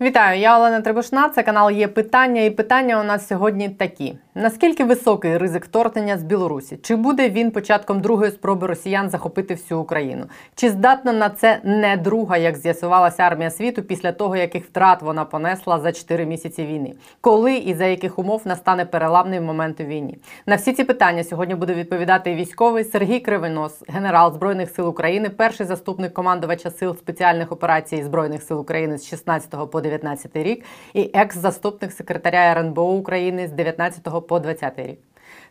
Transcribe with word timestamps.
Вітаю, 0.00 0.40
я 0.40 0.58
Олена 0.58 0.80
Требушна. 0.80 1.28
Це 1.28 1.42
канал 1.42 1.70
є 1.70 1.88
питання, 1.88 2.42
і 2.42 2.50
питання 2.50 3.00
у 3.00 3.04
нас 3.04 3.28
сьогодні 3.28 3.68
такі: 3.68 4.18
наскільки 4.36 4.84
високий 4.84 5.38
ризик 5.38 5.64
вторгнення 5.64 6.18
з 6.18 6.22
Білорусі? 6.22 6.76
Чи 6.82 6.96
буде 6.96 7.30
він 7.30 7.50
початком 7.50 8.00
другої 8.00 8.30
спроби 8.30 8.66
росіян 8.66 9.10
захопити 9.10 9.54
всю 9.54 9.80
Україну? 9.80 10.26
Чи 10.54 10.70
здатна 10.70 11.12
на 11.12 11.30
це 11.30 11.60
не 11.64 11.96
друга, 11.96 12.36
як 12.36 12.56
з'ясувалася 12.56 13.22
армія 13.22 13.50
світу 13.50 13.82
після 13.82 14.12
того, 14.12 14.36
яких 14.36 14.64
втрат 14.64 15.02
вона 15.02 15.24
понесла 15.24 15.78
за 15.78 15.92
4 15.92 16.26
місяці 16.26 16.66
війни? 16.66 16.92
Коли 17.20 17.54
і 17.54 17.74
за 17.74 17.86
яких 17.86 18.18
умов 18.18 18.42
настане 18.44 18.84
переламний 18.84 19.40
момент 19.40 19.80
у 19.80 19.84
війні? 19.84 20.18
На 20.46 20.56
всі 20.56 20.72
ці 20.72 20.84
питання 20.84 21.24
сьогодні 21.24 21.54
буде 21.54 21.74
відповідати 21.74 22.34
військовий 22.34 22.84
Сергій 22.84 23.20
Кривонос, 23.20 23.82
генерал 23.88 24.34
збройних 24.34 24.70
сил 24.70 24.88
України, 24.88 25.28
перший 25.28 25.66
заступник 25.66 26.14
командувача 26.14 26.70
сил 26.70 26.96
спеціальних 26.96 27.52
операцій 27.52 28.02
збройних 28.02 28.42
сил 28.42 28.60
України 28.60 28.98
з 28.98 29.08
16 29.08 29.70
по 29.70 29.80
19 29.80 30.36
рік 30.36 30.64
і 30.94 31.10
екс-заступник 31.14 31.92
секретаря 31.92 32.38
РНБО 32.38 32.92
України 32.92 33.48
з 33.48 33.52
19 33.52 34.25
по 34.25 34.25
20 34.40 34.78
рік. 34.78 34.98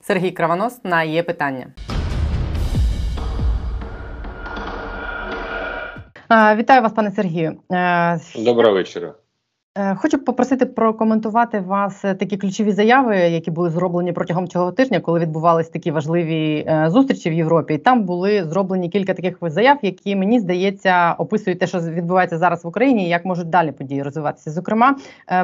Сергій 0.01 0.31
Кравонос 0.31 0.79
на 0.83 1.03
є 1.03 1.23
питання. 1.23 1.67
Вітаю 6.55 6.81
вас, 6.81 6.93
пане 6.93 7.11
Сергію. 7.11 7.55
Е, 7.71 8.19
Доброго 8.35 8.73
вечора. 8.73 9.13
Е, 9.77 9.95
хочу 9.95 10.19
попросити 10.19 10.65
прокоментувати 10.65 11.59
вас 11.59 12.05
е, 12.05 12.13
такі 12.13 12.37
ключові 12.37 12.71
заяви, 12.71 13.17
які 13.17 13.51
були 13.51 13.69
зроблені 13.69 14.11
протягом 14.13 14.47
цього 14.47 14.71
тижня, 14.71 14.99
коли 14.99 15.19
відбувалися 15.19 15.71
такі 15.71 15.91
важливі 15.91 16.65
е, 16.67 16.85
зустрічі 16.89 17.29
в 17.29 17.33
Європі. 17.33 17.73
І 17.73 17.77
Там 17.77 18.03
були 18.03 18.43
зроблені 18.43 18.89
кілька 18.89 19.13
таких 19.13 19.37
заяв, 19.41 19.77
які 19.81 20.15
мені 20.15 20.39
здається 20.39 21.15
описують 21.17 21.59
те, 21.59 21.67
що 21.67 21.79
відбувається 21.79 22.37
зараз 22.37 22.65
в 22.65 22.67
Україні, 22.67 23.05
і 23.05 23.09
як 23.09 23.25
можуть 23.25 23.49
далі 23.49 23.71
події 23.71 24.03
розвиватися. 24.03 24.51
Зокрема, 24.51 24.95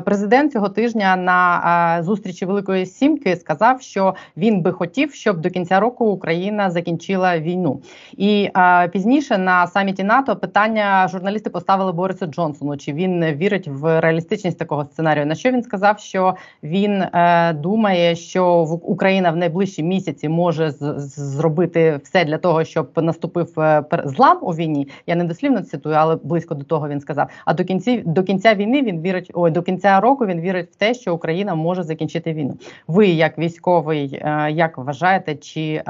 президент 0.06 0.52
цього 0.52 0.70
тижня 0.70 1.16
на 1.16 2.04
зустрічі 2.04 2.46
Великої 2.46 2.86
Сімки 2.86 3.36
сказав, 3.36 3.82
що 3.82 4.16
він 4.38 4.62
би 4.62 4.72
хотів, 4.72 5.14
щоб 5.14 5.42
до 5.42 5.50
кінця 5.50 5.80
року 5.80 6.06
Україна 6.06 6.72
закінчила 6.72 7.40
війну. 7.40 7.82
І 8.18 8.50
пізніше 8.92 9.38
на 9.38 9.68
саміті 9.68 10.04
НАТО 10.04 10.36
питання 10.36 11.08
журналісти 11.08 11.50
поставили 11.50 11.92
Борису 11.92 12.26
Джонсону: 12.26 12.78
чи 12.78 12.94
він 12.94 13.26
вірить 13.26 13.68
в 13.68 14.00
реалізацію 14.00 14.21
реалістичність 14.22 14.58
такого 14.58 14.86
сценарію. 14.86 15.26
На 15.26 15.36
що 15.36 15.52
він 15.52 15.64
сказав, 15.64 16.00
що 16.00 16.36
він 16.64 17.02
е, 17.02 17.54
думає, 17.54 18.16
що 18.16 18.64
Україна 18.84 19.32
в 19.32 19.36
найближчі 19.36 19.84
місяці 19.84 20.30
може 20.30 20.72
з, 20.72 20.94
зробити 21.08 22.00
все 22.04 22.26
для 22.26 22.38
того, 22.38 22.64
щоб 22.64 22.90
наступив 22.96 23.60
е, 23.60 23.84
злам 24.06 24.38
у 24.42 24.52
війні. 24.52 24.88
Я 25.08 25.16
не 25.16 25.24
дослівно 25.24 25.62
цитую, 25.62 25.96
але 25.96 26.16
близько 26.24 26.56
до 26.56 26.64
того 26.64 26.90
він 26.90 27.00
сказав. 27.00 27.30
А 27.46 27.54
до 27.54 27.64
кінці 27.64 28.04
до 28.06 28.24
кінця 28.24 28.56
війни 28.56 28.82
він 28.82 29.02
вірить. 29.02 29.32
Ой, 29.34 29.52
до 29.52 29.62
кінця 29.62 30.00
року 30.00 30.26
він 30.26 30.42
вірить 30.42 30.72
в 30.72 30.76
те, 30.76 30.94
що 30.94 31.16
Україна 31.16 31.56
може 31.56 31.84
закінчити 31.84 32.34
війну. 32.34 32.58
Ви, 32.88 33.08
як 33.08 33.38
військовий, 33.38 34.14
е, 34.14 34.52
як 34.52 34.78
вважаєте, 34.78 35.36
чи 35.36 35.62
е, 35.62 35.84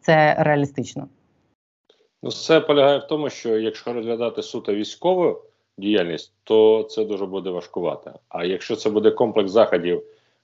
це 0.00 0.36
реалістично? 0.38 1.06
Ну, 2.22 2.30
це 2.30 2.60
полягає 2.60 2.98
в 2.98 3.06
тому, 3.06 3.30
що 3.30 3.58
якщо 3.58 3.92
розглядати 3.92 4.42
суто 4.42 4.74
військову 4.74 5.49
діяльність, 5.80 6.32
то 6.44 6.82
це 6.82 7.04
дуже 7.04 7.26
буде 7.26 7.50
важкувато. 7.50 8.12
А 8.28 8.44
якщо 8.44 8.76
це 8.76 8.90
буде 8.90 9.10
комплекс 9.10 9.52
заходів 9.52 10.02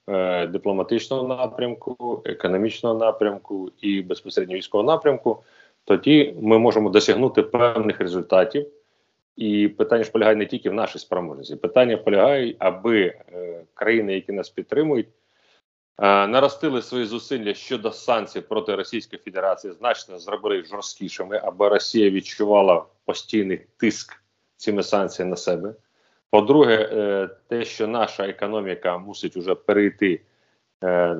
е, 0.09 0.47
дипломатичного 0.47 1.27
напрямку, 1.27 2.21
економічного 2.25 2.99
напрямку 2.99 3.71
і 3.81 4.01
безпосередньо 4.01 4.55
військового 4.55 4.91
напрямку, 4.91 5.43
тоді 5.85 6.35
ми 6.41 6.59
можемо 6.59 6.89
досягнути 6.89 7.43
певних 7.43 7.99
результатів. 7.99 8.67
І 9.37 9.67
питання 9.67 10.03
ж 10.03 10.11
полягає 10.11 10.35
не 10.35 10.45
тільки 10.45 10.69
в 10.69 10.73
нашій 10.73 10.99
спроможності. 10.99 11.55
Питання 11.55 11.97
полягає, 11.97 12.55
аби 12.59 13.01
е, 13.05 13.63
країни, 13.73 14.13
які 14.13 14.31
нас 14.31 14.49
підтримують, 14.49 15.07
е, 15.07 16.27
наростили 16.27 16.81
свої 16.81 17.05
зусилля 17.05 17.53
щодо 17.53 17.91
санкцій 17.91 18.41
проти 18.41 18.75
Російської 18.75 19.21
Федерації, 19.25 19.73
значно 19.73 20.19
зробили 20.19 20.63
жорсткішими, 20.63 21.41
аби 21.43 21.69
Росія 21.69 22.09
відчувала 22.09 22.85
постійний 23.05 23.65
тиск 23.77 24.23
цими 24.57 24.83
санкціями 24.83 25.29
на 25.29 25.35
себе. 25.37 25.73
По-друге, 26.29 26.89
е, 26.91 27.29
те, 27.47 27.65
що 27.65 27.87
наша 27.87 28.27
економіка 28.27 28.97
мусить 28.97 29.37
вже 29.37 29.55
перейти, 29.55 30.21
е, 30.83 31.17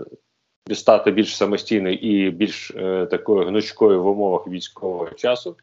стати 0.74 1.12
більш 1.12 1.38
самостійною 1.38 1.96
і 1.96 2.32
більш 2.32 2.72
е, 2.72 3.06
такою 3.06 3.48
гнучкою 3.48 4.04
в 4.04 4.08
умовах 4.08 4.48
військового 4.48 5.10
часу, 5.10 5.56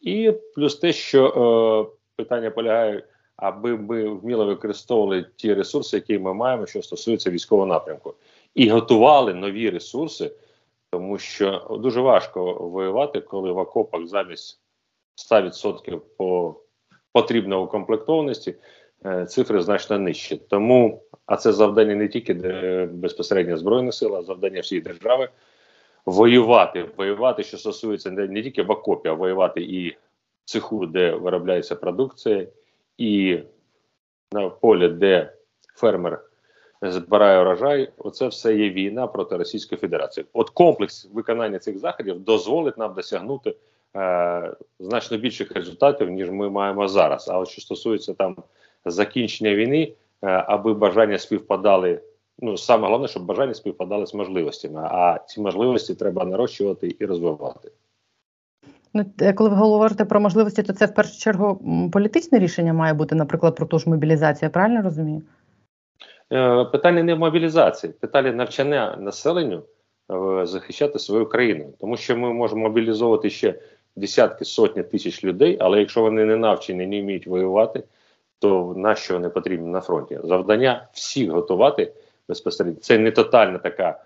і 0.00 0.32
плюс 0.54 0.76
те, 0.76 0.92
що 0.92 1.92
питання 2.16 2.50
полягає, 2.50 3.02
аби 3.36 3.76
ми 3.76 4.08
вміло 4.08 4.44
використовували 4.44 5.26
ті 5.36 5.54
ресурси, 5.54 5.96
які 5.96 6.18
ми 6.18 6.34
маємо, 6.34 6.66
що 6.66 6.82
стосується 6.82 7.30
військового 7.30 7.66
напрямку, 7.66 8.14
і 8.54 8.70
готували 8.70 9.34
нові 9.34 9.70
ресурси, 9.70 10.32
тому 10.90 11.18
що 11.18 11.78
дуже 11.82 12.00
важко 12.00 12.54
воювати, 12.54 13.20
коли 13.20 13.52
в 13.52 13.58
окопах 13.58 14.06
замість 14.06 14.60
100% 15.30 16.00
по 16.16 16.56
потрібно 17.12 17.62
укомплектованості, 17.62 18.54
е, 19.06 19.26
цифри 19.26 19.62
значно 19.62 19.98
нижчі. 19.98 20.36
Тому, 20.48 21.02
а 21.26 21.36
це 21.36 21.52
завдання 21.52 21.94
не 21.94 22.08
тільки 22.08 22.34
безпосередньо 22.92 23.56
збройних 23.56 23.94
сил, 23.94 24.16
а 24.16 24.22
завдання 24.22 24.60
всієї 24.60 24.82
держави 24.82 25.28
воювати, 26.06 26.88
воювати, 26.96 27.42
що 27.42 27.58
стосується 27.58 28.10
не 28.10 28.42
тільки 28.42 28.62
в 28.62 28.70
окопі, 28.70 29.08
а 29.08 29.12
воювати 29.12 29.60
і 29.60 29.90
в 29.90 29.96
цеху, 30.44 30.86
де 30.86 31.10
виробляється 31.10 31.76
продукція, 31.76 32.46
і 32.98 33.38
на 34.32 34.48
полі, 34.48 34.88
де 34.88 35.32
фермер. 35.74 36.24
Збирає 36.82 37.40
урожай, 37.40 37.92
оце 37.98 38.28
все 38.28 38.56
є 38.56 38.70
війна 38.70 39.06
проти 39.06 39.36
Російської 39.36 39.78
Федерації. 39.78 40.26
От 40.32 40.50
комплекс 40.50 41.08
виконання 41.12 41.58
цих 41.58 41.78
заходів 41.78 42.20
дозволить 42.20 42.78
нам 42.78 42.94
досягнути 42.94 43.56
е, 43.96 44.52
значно 44.80 45.18
більших 45.18 45.52
результатів, 45.52 46.10
ніж 46.10 46.30
ми 46.30 46.50
маємо 46.50 46.88
зараз. 46.88 47.28
А 47.28 47.38
от 47.38 47.48
що 47.48 47.60
стосується 47.60 48.14
там 48.14 48.36
закінчення 48.84 49.54
війни, 49.54 49.92
е, 50.22 50.26
аби 50.26 50.74
бажання 50.74 51.18
співпадали. 51.18 52.00
Ну 52.38 52.56
саме 52.56 52.86
головне, 52.86 53.08
щоб 53.08 53.24
бажання 53.24 53.54
співпадали 53.54 54.06
з 54.06 54.14
можливостями. 54.14 54.80
А 54.80 55.18
ці 55.26 55.40
можливості 55.40 55.94
треба 55.94 56.24
нарощувати 56.24 56.96
і 56.98 57.06
розвивати. 57.06 57.70
Ну, 58.94 59.04
коли 59.34 59.50
ви 59.50 59.56
говорите 59.56 60.04
про 60.04 60.20
можливості, 60.20 60.62
то 60.62 60.72
це 60.72 60.86
в 60.86 60.94
першу 60.94 61.18
чергу 61.18 61.60
політичне 61.92 62.38
рішення 62.38 62.72
має 62.72 62.94
бути, 62.94 63.14
наприклад, 63.14 63.56
про 63.56 63.66
ту 63.66 63.78
ж 63.78 63.90
мобілізацію. 63.90 64.46
Я 64.46 64.50
правильно 64.50 64.82
розумію? 64.82 65.22
Е, 66.32 66.64
питання 66.64 67.02
не 67.02 67.14
в 67.14 67.18
мобілізації, 67.18 67.92
питання 67.92 68.32
навчання 68.32 68.96
населенню 69.00 69.62
е, 70.12 70.46
захищати 70.46 70.98
свою 70.98 71.26
країну, 71.26 71.72
тому 71.80 71.96
що 71.96 72.16
ми 72.16 72.32
можемо 72.32 72.62
мобілізовувати 72.62 73.30
ще 73.30 73.54
десятки 73.96 74.44
сотні 74.44 74.82
тисяч 74.82 75.24
людей, 75.24 75.56
але 75.60 75.78
якщо 75.78 76.00
вони 76.00 76.24
не 76.24 76.36
навчені, 76.36 76.86
не 76.86 77.00
вміють 77.02 77.26
воювати, 77.26 77.84
то 78.38 78.74
нащо 78.76 79.14
вони 79.14 79.28
потрібні 79.28 79.68
на 79.68 79.80
фронті? 79.80 80.18
Завдання 80.24 80.88
всіх 80.92 81.30
готувати 81.30 81.92
безпосередньо. 82.28 82.80
Це 82.80 82.98
не 82.98 83.10
тотальна 83.10 83.58
така 83.58 84.04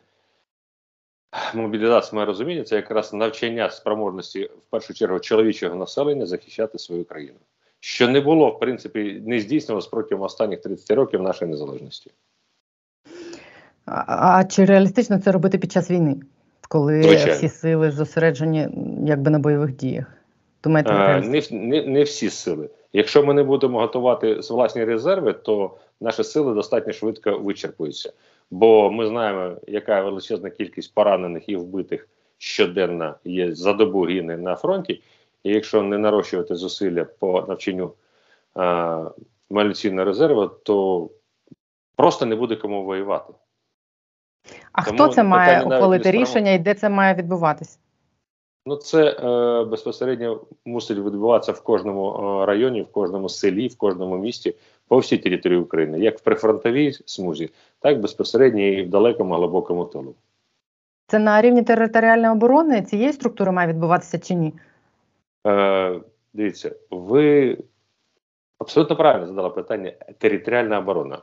мобілізація, 1.54 2.14
моє 2.14 2.26
розуміння, 2.26 2.64
це 2.64 2.76
якраз 2.76 3.12
навчання 3.12 3.70
спроможності 3.70 4.44
в 4.44 4.70
першу 4.70 4.94
чергу 4.94 5.20
чоловічого 5.20 5.74
населення 5.74 6.26
захищати 6.26 6.78
свою 6.78 7.04
країну. 7.04 7.38
Що 7.80 8.08
не 8.08 8.20
було, 8.20 8.50
в 8.50 8.58
принципі, 8.58 9.22
не 9.26 9.40
здійснювалося 9.40 9.88
протягом 9.90 10.24
останніх 10.24 10.60
30 10.60 10.90
років 10.90 11.22
нашої 11.22 11.50
незалежності. 11.50 12.10
А, 13.84 14.38
а 14.38 14.44
чи 14.44 14.64
реалістично 14.64 15.18
це 15.18 15.32
робити 15.32 15.58
під 15.58 15.72
час 15.72 15.90
війни? 15.90 16.16
Коли 16.68 17.02
Звичайно. 17.02 17.32
всі 17.32 17.48
сили 17.48 17.90
зосереджені 17.90 18.68
якби 19.04 19.30
на 19.30 19.38
бойових 19.38 19.76
діях? 19.76 20.06
Думаєте, 20.64 20.92
а, 20.92 21.20
не, 21.20 21.42
не, 21.50 21.82
не 21.82 22.02
всі 22.02 22.30
сили. 22.30 22.70
Якщо 22.92 23.24
ми 23.24 23.34
не 23.34 23.42
будемо 23.42 23.80
готувати 23.80 24.34
власні 24.34 24.84
резерви, 24.84 25.32
то 25.32 25.70
наші 26.00 26.24
сили 26.24 26.54
достатньо 26.54 26.92
швидко 26.92 27.38
вичерпуються. 27.38 28.12
Бо 28.50 28.90
ми 28.90 29.06
знаємо, 29.06 29.56
яка 29.66 30.02
величезна 30.02 30.50
кількість 30.50 30.94
поранених 30.94 31.48
і 31.48 31.56
вбитих 31.56 32.08
щоденно 32.38 33.14
є 33.24 33.54
за 33.54 33.72
добу 33.72 34.00
гине 34.00 34.36
на 34.36 34.56
фронті. 34.56 35.02
І 35.42 35.52
якщо 35.52 35.82
не 35.82 35.98
нарощувати 35.98 36.54
зусилля 36.54 37.04
по 37.04 37.44
навчанню 37.48 37.92
малюційного 39.50 40.04
резерву, 40.04 40.46
то 40.46 41.08
просто 41.96 42.26
не 42.26 42.36
буде 42.36 42.56
кому 42.56 42.84
воювати. 42.84 43.32
А 44.72 44.82
Тому 44.82 44.98
хто 44.98 45.08
це 45.08 45.22
має 45.22 45.62
ухвалити 45.62 46.10
рішення 46.10 46.52
і 46.52 46.58
де 46.58 46.74
це 46.74 46.88
має 46.88 47.14
відбуватися? 47.14 47.78
Ну, 48.66 48.76
це 48.76 49.10
е, 49.10 49.64
безпосередньо 49.64 50.40
мусить 50.64 50.98
відбуватися 50.98 51.52
в 51.52 51.60
кожному 51.60 52.10
е, 52.42 52.46
районі, 52.46 52.82
в 52.82 52.92
кожному 52.92 53.28
селі, 53.28 53.68
в 53.68 53.76
кожному 53.76 54.18
місті, 54.18 54.54
по 54.88 54.98
всій 54.98 55.18
території 55.18 55.60
України, 55.60 56.00
як 56.00 56.18
в 56.18 56.22
прифронтовій 56.22 56.92
смузі, 57.06 57.50
так 57.80 58.00
безпосередньо 58.00 58.60
і 58.60 58.82
в 58.82 58.90
далекому 58.90 59.34
глибокому 59.34 59.84
тилу. 59.84 60.14
Це 61.06 61.18
на 61.18 61.42
рівні 61.42 61.62
територіальної 61.62 62.32
оборони 62.32 62.82
цієї 62.82 63.12
структури 63.12 63.52
має 63.52 63.68
відбуватися 63.68 64.18
чи 64.18 64.34
ні? 64.34 64.52
Е, 65.46 66.00
Дивіться, 66.32 66.76
ви 66.90 67.56
Абсолютно 68.58 68.96
правильно 68.96 69.26
задала 69.26 69.50
питання 69.50 69.92
територіальна 70.18 70.78
оборона. 70.78 71.22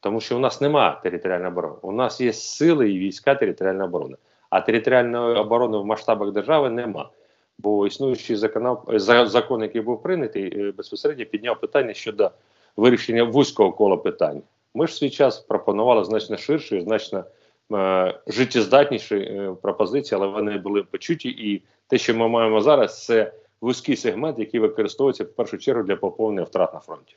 Тому 0.00 0.20
що 0.20 0.36
у 0.36 0.38
нас 0.38 0.60
нема 0.60 1.00
територіальної 1.02 1.52
оборони. 1.52 1.76
У 1.82 1.92
нас 1.92 2.20
є 2.20 2.32
сили 2.32 2.90
і 2.90 2.98
війська 2.98 3.34
територіальної 3.34 3.88
оборони. 3.88 4.16
А 4.50 4.60
територіальної 4.60 5.36
оборони 5.36 5.78
в 5.78 5.86
масштабах 5.86 6.32
держави 6.32 6.70
нема. 6.70 7.10
Бо 7.58 7.86
існуючий 7.86 8.36
закон, 8.36 8.78
закон 9.26 9.62
який 9.62 9.80
був 9.80 10.02
прийнятий, 10.02 10.60
е, 10.60 10.72
безпосередньо 10.72 11.26
підняв 11.26 11.60
питання 11.60 11.94
щодо 11.94 12.30
вирішення 12.76 13.24
вузького 13.24 13.72
кола 13.72 13.96
питань. 13.96 14.42
Ми 14.74 14.86
ж 14.86 14.92
в 14.92 14.96
свій 14.96 15.10
час 15.10 15.38
пропонували 15.38 16.04
значно 16.04 16.36
ширші, 16.36 16.80
значно 16.80 17.24
е, 17.72 18.20
життєздатніші 18.26 19.16
е, 19.16 19.54
пропозиції, 19.62 20.20
але 20.20 20.26
вони 20.26 20.58
були 20.58 20.82
почуті. 20.82 21.28
І 21.28 21.62
те, 21.86 21.98
що 21.98 22.14
ми 22.14 22.28
маємо 22.28 22.60
зараз, 22.60 23.04
це 23.04 23.32
вузький 23.60 23.96
сегмент, 23.96 24.38
який 24.38 24.60
використовується 24.60 25.24
в 25.24 25.32
першу 25.32 25.58
чергу 25.58 25.82
для 25.82 25.96
поповнення 25.96 26.42
втрат 26.42 26.74
на 26.74 26.80
фронті. 26.80 27.16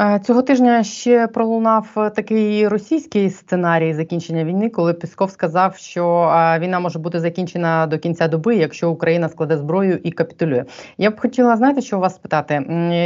Е, 0.00 0.18
цього 0.18 0.42
тижня 0.42 0.84
ще 0.84 1.26
пролунав 1.26 1.94
е, 1.96 2.10
такий 2.10 2.68
російський 2.68 3.30
сценарій 3.30 3.94
закінчення 3.94 4.44
війни, 4.44 4.68
коли 4.68 4.94
Пісков 4.94 5.30
сказав, 5.30 5.76
що 5.76 6.32
е, 6.34 6.58
війна 6.58 6.80
може 6.80 6.98
бути 6.98 7.20
закінчена 7.20 7.86
до 7.86 7.98
кінця 7.98 8.28
доби, 8.28 8.56
якщо 8.56 8.90
Україна 8.90 9.28
складе 9.28 9.56
зброю 9.56 10.00
і 10.02 10.10
капітулює. 10.10 10.64
Я 10.98 11.10
б 11.10 11.20
хотіла 11.20 11.56
знаєте, 11.56 11.80
що 11.80 11.96
у 11.96 12.00
вас 12.00 12.14
спитати. 12.14 12.54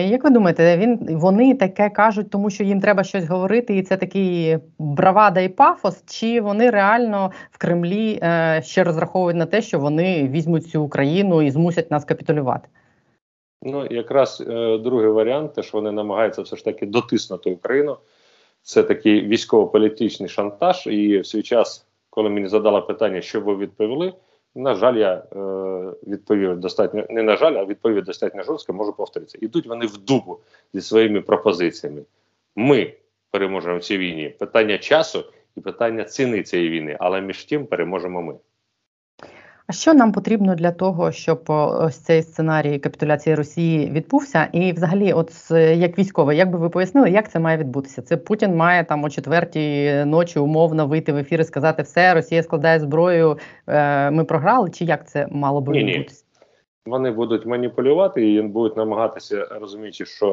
Як 0.09 0.25
ви 0.25 0.31
думаєте, 0.31 0.77
він 0.77 1.19
вони 1.19 1.55
таке 1.55 1.91
кажуть, 1.91 2.31
тому 2.31 2.51
що 2.51 2.65
їм 2.65 2.81
треба 2.81 3.05
щось 3.05 3.25
говорити, 3.25 3.77
і 3.77 3.83
це 3.83 3.97
такий 3.97 4.59
бравада 4.79 5.41
і 5.41 5.49
пафос? 5.49 6.03
Чи 6.07 6.41
вони 6.41 6.71
реально 6.71 7.31
в 7.51 7.59
Кремлі 7.59 8.23
ще 8.61 8.85
розраховують 8.85 9.37
на 9.37 9.47
те, 9.47 9.63
що 9.63 9.79
вони 9.79 10.29
візьмуть 10.29 10.67
цю 10.67 10.83
Україну 10.83 11.43
і 11.43 11.51
змусять 11.51 11.91
нас 11.91 12.05
капітулювати? 12.05 12.69
Ну, 13.65 13.87
якраз 13.91 14.45
е, 14.49 14.79
другий 14.79 15.09
варіант, 15.09 15.55
те, 15.55 15.63
що 15.63 15.79
вони 15.79 15.93
намагаються 15.93 16.43
все 16.43 16.57
ж 16.57 16.65
таки 16.65 16.87
дотиснути 16.87 17.51
Україну. 17.51 17.97
Це 18.63 18.83
такий 18.83 19.21
військово-політичний 19.21 20.29
шантаж. 20.29 20.87
І 20.87 21.19
в 21.19 21.27
свій 21.27 21.43
час, 21.43 21.87
коли 22.11 22.31
мені 22.31 22.49
задали 22.49 22.81
питання, 22.81 23.21
що 23.21 23.41
ви 23.41 23.57
відповіли, 23.57 24.13
на 24.55 24.75
жаль, 24.75 24.95
я 24.95 25.13
е, 25.15 25.39
відповів 26.07 26.61
достатньо 26.61 27.07
не 27.11 27.23
на 27.23 27.37
жаль, 27.37 27.55
а 27.55 27.65
відповів 27.65 28.05
достатньо 28.05 28.43
жорстко, 28.43 28.73
можу 28.73 28.93
повторитися. 28.93 29.39
Ідуть 29.41 29.67
вони 29.67 29.87
в 29.87 29.99
дубу 29.99 30.39
зі 30.75 30.81
своїми 30.81 31.21
пропозиціями. 31.21 32.03
Ми 32.57 32.93
переможемо 33.31 33.79
в 33.79 33.85
цій 33.85 33.99
війні. 33.99 34.29
Питання 34.29 34.79
часу 34.79 35.25
і 35.57 35.61
питання 35.61 36.05
ціни 36.05 36.43
цієї 36.43 36.71
війни, 36.71 36.97
але 37.01 37.21
між 37.21 37.45
тим 37.45 37.67
переможемо 37.67 38.23
ми. 38.23 38.35
А 39.67 39.73
що 39.73 39.95
нам 39.95 40.13
потрібно 40.13 40.55
для 40.55 40.71
того, 40.71 41.13
щоб 41.13 41.43
ось 41.49 41.97
цей 41.97 42.23
сценарій 42.23 42.79
капітуляції 42.79 43.35
Росії 43.35 43.91
відбувся? 43.91 44.49
І, 44.53 44.73
взагалі, 44.73 45.13
от 45.13 45.51
як 45.77 45.99
військовий, 45.99 46.39
як 46.39 46.51
би 46.51 46.59
ви 46.59 46.69
пояснили, 46.69 47.11
як 47.11 47.31
це 47.31 47.39
має 47.41 47.59
відбутися? 47.59 48.03
Це 48.03 48.17
Путін 48.17 48.57
має 48.57 48.85
там 48.85 49.05
о 49.05 49.11
четвертій 49.11 50.03
ночі 50.07 50.39
умовно 50.39 50.87
вийти 50.87 51.13
в 51.13 51.17
ефір 51.17 51.41
і 51.41 51.45
сказати, 51.45 51.83
все, 51.83 52.15
Росія 52.15 52.43
складає 52.43 52.81
зброю, 52.81 53.39
е, 53.67 54.11
ми 54.11 54.25
програли, 54.25 54.71
чи 54.71 54.85
як 54.85 55.09
це 55.09 55.29
мало 55.31 55.61
би 55.61 55.73
ні, 55.73 55.85
відбутися? 55.85 56.25
Ні. 56.87 56.93
Вони 56.93 57.11
будуть 57.11 57.47
маніпулювати 57.47 58.33
і 58.33 58.43
будуть 58.43 58.77
намагатися, 58.77 59.49
розуміючи, 59.51 60.07
що 60.07 60.27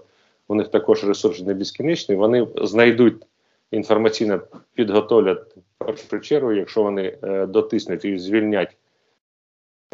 е, 0.00 0.06
у 0.48 0.54
них 0.54 0.68
також 0.68 1.04
ресурси 1.04 1.44
не 1.44 1.54
безкінечні, 1.54 2.14
вони 2.14 2.46
знайдуть 2.62 3.26
інформаційно 3.70 4.40
підготовлять 4.74 5.56
першу 5.84 6.20
чергу, 6.20 6.52
якщо 6.52 6.82
вони 6.82 7.18
е, 7.22 7.46
дотиснуть 7.46 8.04
і 8.04 8.18
звільнять 8.18 8.76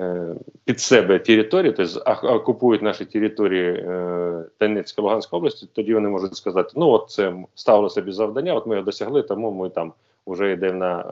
е, 0.00 0.34
під 0.64 0.80
себе 0.80 1.18
території, 1.18 1.72
тобто 1.72 2.00
окупують 2.22 2.82
наші 2.82 3.04
території 3.04 3.70
е, 3.72 4.44
Донецької 4.60 5.02
Луганської 5.04 5.38
області, 5.38 5.68
тоді 5.72 5.94
вони 5.94 6.08
можуть 6.08 6.36
сказати: 6.36 6.72
ну 6.76 6.88
от 6.88 7.10
це 7.10 7.34
ставили 7.54 7.90
собі 7.90 8.12
завдання, 8.12 8.54
от 8.54 8.66
ми 8.66 8.74
його 8.74 8.84
досягли, 8.84 9.22
тому 9.22 9.50
ми 9.50 9.68
там 9.68 9.92
вже 10.26 10.52
йдемо 10.52 10.78
на 10.78 11.04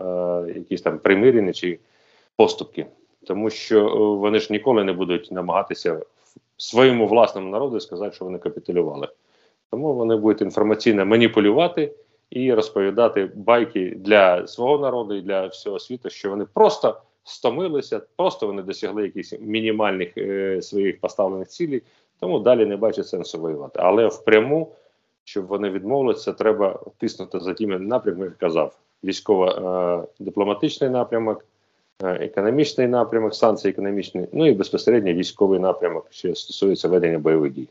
якісь 0.49 0.83
там 0.83 0.99
примирення 0.99 1.53
чи 1.53 1.79
поступки. 2.37 2.87
Тому 3.27 3.51
що 3.51 3.97
вони 4.21 4.39
ж 4.39 4.53
ніколи 4.53 4.85
не 4.85 4.93
будуть 4.93 5.33
намагатися 5.33 6.01
своєму 6.57 7.07
власному 7.07 7.51
народу 7.51 7.81
сказати, 7.81 8.15
що 8.15 8.25
вони 8.25 8.39
капітулювали. 8.39 9.09
Тому 9.71 9.95
вони 9.95 10.17
будуть 10.17 10.43
інформаційно 10.43 11.07
маніпулювати 11.07 11.93
і 12.35 12.55
розповідати 12.55 13.31
байки 13.35 13.95
для 13.97 14.47
свого 14.47 14.79
народу 14.79 15.15
і 15.15 15.21
для 15.21 15.47
всього 15.47 15.79
світу, 15.79 16.11
що 16.11 16.31
вони 16.31 16.45
просто 16.45 17.01
стомилися, 17.25 18.01
просто 18.17 18.47
вони 18.47 18.63
досягли 18.63 19.03
якихось 19.03 19.35
мінімальних 19.41 20.19
е, 20.19 20.63
своїх 20.63 21.01
поставлених 21.01 21.49
цілей, 21.49 21.83
тому 22.21 22.39
далі 22.39 22.67
не 22.67 22.77
бачать 22.77 23.09
сенсу 23.09 23.41
воювати. 23.41 23.81
Але 23.83 24.07
впряму, 24.07 24.73
щоб 25.25 25.47
вони 25.47 25.71
відмовилися, 25.71 26.33
треба 26.33 26.81
тиснути 26.99 27.41
за 27.41 27.55
тими 27.55 27.79
напрямками, 27.79 28.27
як 28.27 28.39
казав, 28.39 28.79
військово-дипломатичний 29.05 30.91
е, 30.91 30.93
напрямок. 30.93 31.45
Е, 32.03 32.09
економічний 32.09 32.89
напрямок, 32.89 33.35
санкції 33.35 33.73
економічні, 33.73 34.29
ну 34.33 34.47
і 34.47 34.53
безпосередньо 34.53 35.13
військовий 35.13 35.59
напрямок, 35.59 36.07
що 36.11 36.35
стосується 36.35 36.89
ведення 36.89 37.19
бойових 37.19 37.53
дій. 37.53 37.69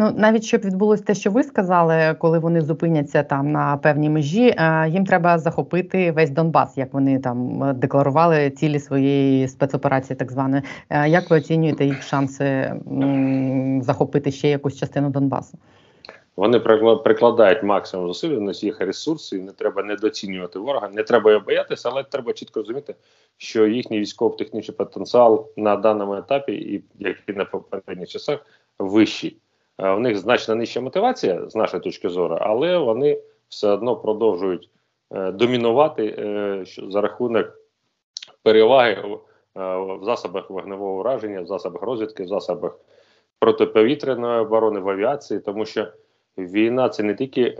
Ну 0.00 0.12
навіть 0.16 0.44
щоб 0.44 0.60
відбулося 0.60 1.04
те, 1.04 1.14
що 1.14 1.30
ви 1.30 1.42
сказали, 1.42 2.16
коли 2.18 2.38
вони 2.38 2.60
зупиняться 2.60 3.22
там 3.22 3.52
на 3.52 3.76
певній 3.76 4.10
межі, 4.10 4.54
е, 4.58 4.88
їм 4.88 5.06
треба 5.06 5.38
захопити 5.38 6.12
весь 6.12 6.30
Донбас, 6.30 6.78
як 6.78 6.92
вони 6.94 7.18
там 7.18 7.62
е, 7.62 7.72
декларували 7.72 8.50
цілі 8.50 8.78
своєї 8.78 9.48
спецоперації, 9.48 10.16
так 10.16 10.32
званої. 10.32 10.62
Е, 10.90 11.08
як 11.08 11.30
ви 11.30 11.36
оцінюєте 11.36 11.84
їх 11.84 12.02
шанси 12.02 12.74
захопити 13.80 14.30
ще 14.30 14.48
якусь 14.48 14.76
частину 14.78 15.10
Донбасу? 15.10 15.58
Вони 16.36 16.60
прикладають 17.04 17.62
максимум 17.62 18.06
зусиль, 18.06 18.52
є 18.52 18.74
ресурси, 18.78 19.38
не 19.38 19.52
треба 19.52 19.82
недоцінювати 19.82 20.58
ворога, 20.58 20.88
не 20.92 21.02
треба 21.02 21.30
його 21.30 21.44
боятися, 21.44 21.88
але 21.92 22.04
треба 22.04 22.32
чітко 22.32 22.60
розуміти, 22.60 22.94
що 23.36 23.66
їхній 23.66 23.98
військово-технічний 23.98 24.76
потенціал 24.76 25.48
на 25.56 25.76
даному 25.76 26.14
етапі, 26.14 26.52
і 26.52 26.84
як 26.98 27.16
і 27.26 27.32
на 27.32 27.44
попередніх 27.44 28.08
часах, 28.08 28.46
вищий. 28.78 29.36
Е, 29.78 29.90
у 29.90 29.98
них 29.98 30.18
значно 30.18 30.54
нижча 30.54 30.80
мотивація 30.80 31.48
з 31.48 31.56
нашої 31.56 31.82
точки 31.82 32.08
зору, 32.08 32.38
але 32.40 32.78
вони 32.78 33.20
все 33.48 33.68
одно 33.68 33.96
продовжують 33.96 34.70
е, 35.14 35.32
домінувати 35.32 36.06
е, 36.06 36.64
за 36.88 37.00
рахунок 37.00 37.46
переваги 38.42 39.18
в 39.54 40.04
засобах 40.04 40.50
вогневого 40.50 41.00
ураження, 41.00 41.40
в 41.40 41.46
засобах 41.46 41.82
розвідки, 41.82 42.24
в 42.24 42.28
засобах 42.28 42.78
протиповітряної 43.38 44.40
оборони 44.40 44.80
в 44.80 44.88
авіації, 44.88 45.40
тому 45.40 45.66
що 45.66 45.86
війна 46.38 46.88
це 46.88 47.02
не 47.02 47.14
тільки 47.14 47.50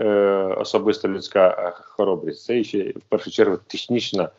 особиста 0.59 1.09
людська 1.09 1.73
хоробрість, 1.75 2.45
це 2.45 2.65
ще 2.65 2.91
в 2.91 3.03
першу 3.09 3.31
чергу 3.31 3.59
технічна 3.67 4.31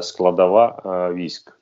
складова 0.00 0.82
військ. 1.14 1.59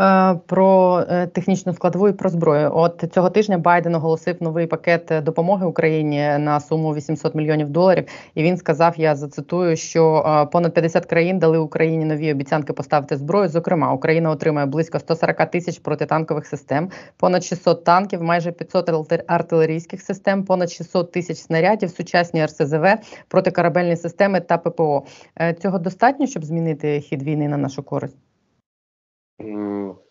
Е, 0.00 0.34
про 0.46 1.00
е, 1.10 1.26
технічну 1.26 1.72
складову 1.72 2.08
і 2.08 2.12
про 2.12 2.30
зброю. 2.30 2.70
От 2.74 3.04
цього 3.12 3.30
тижня 3.30 3.58
Байден 3.58 3.94
оголосив 3.94 4.36
новий 4.40 4.66
пакет 4.66 5.12
допомоги 5.22 5.66
Україні 5.66 6.38
на 6.38 6.60
суму 6.60 6.94
800 6.94 7.34
мільйонів 7.34 7.70
доларів. 7.70 8.04
І 8.34 8.42
він 8.42 8.56
сказав: 8.56 8.94
я 8.96 9.16
зацитую, 9.16 9.76
що 9.76 10.24
е, 10.26 10.46
понад 10.46 10.74
50 10.74 11.06
країн 11.06 11.38
дали 11.38 11.58
Україні 11.58 12.04
нові 12.04 12.32
обіцянки 12.32 12.72
поставити 12.72 13.16
зброю. 13.16 13.48
Зокрема, 13.48 13.92
Україна 13.92 14.30
отримає 14.30 14.66
близько 14.66 14.98
140 14.98 15.50
тисяч 15.50 15.78
протитанкових 15.78 16.46
систем, 16.46 16.90
понад 17.16 17.44
600 17.44 17.84
танків, 17.84 18.22
майже 18.22 18.52
500 18.52 18.90
артилерійських 19.26 20.02
систем, 20.02 20.44
понад 20.44 20.70
600 20.70 21.12
тисяч 21.12 21.38
снарядів, 21.38 21.90
сучасні 21.90 22.44
РСЗВ, 22.44 22.86
протикорабельні 23.28 23.96
системи 23.96 24.40
та 24.40 24.58
ППО. 24.58 25.04
Цього 25.62 25.78
достатньо, 25.78 26.26
щоб 26.26 26.44
змінити 26.44 27.00
хід 27.00 27.22
війни 27.22 27.48
на 27.48 27.56
нашу 27.56 27.82
користь. 27.82 28.29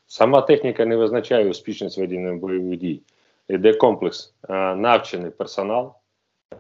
Сама 0.07 0.41
техніка 0.41 0.86
не 0.86 0.95
визначає 0.95 1.50
успішність 1.50 1.98
ведення 1.98 2.33
бойових 2.33 2.79
дій. 2.79 3.01
Йде 3.50 3.74
комплекс 3.74 4.33
е, 4.50 4.75
навчений 4.75 5.31
персонал, 5.31 5.93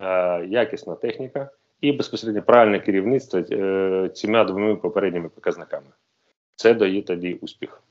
е, 0.01 0.45
якісна 0.45 0.95
техніка 0.95 1.49
і 1.81 1.91
безпосередньо 1.91 2.41
правильне 2.41 2.79
керівництво 2.79 3.39
е, 3.39 4.09
цими 4.13 4.43
двома 4.43 4.75
попередніми 4.75 5.29
показниками. 5.29 5.87
Це 6.55 6.73
дає 6.73 7.01
тоді 7.01 7.33
успіх. 7.33 7.81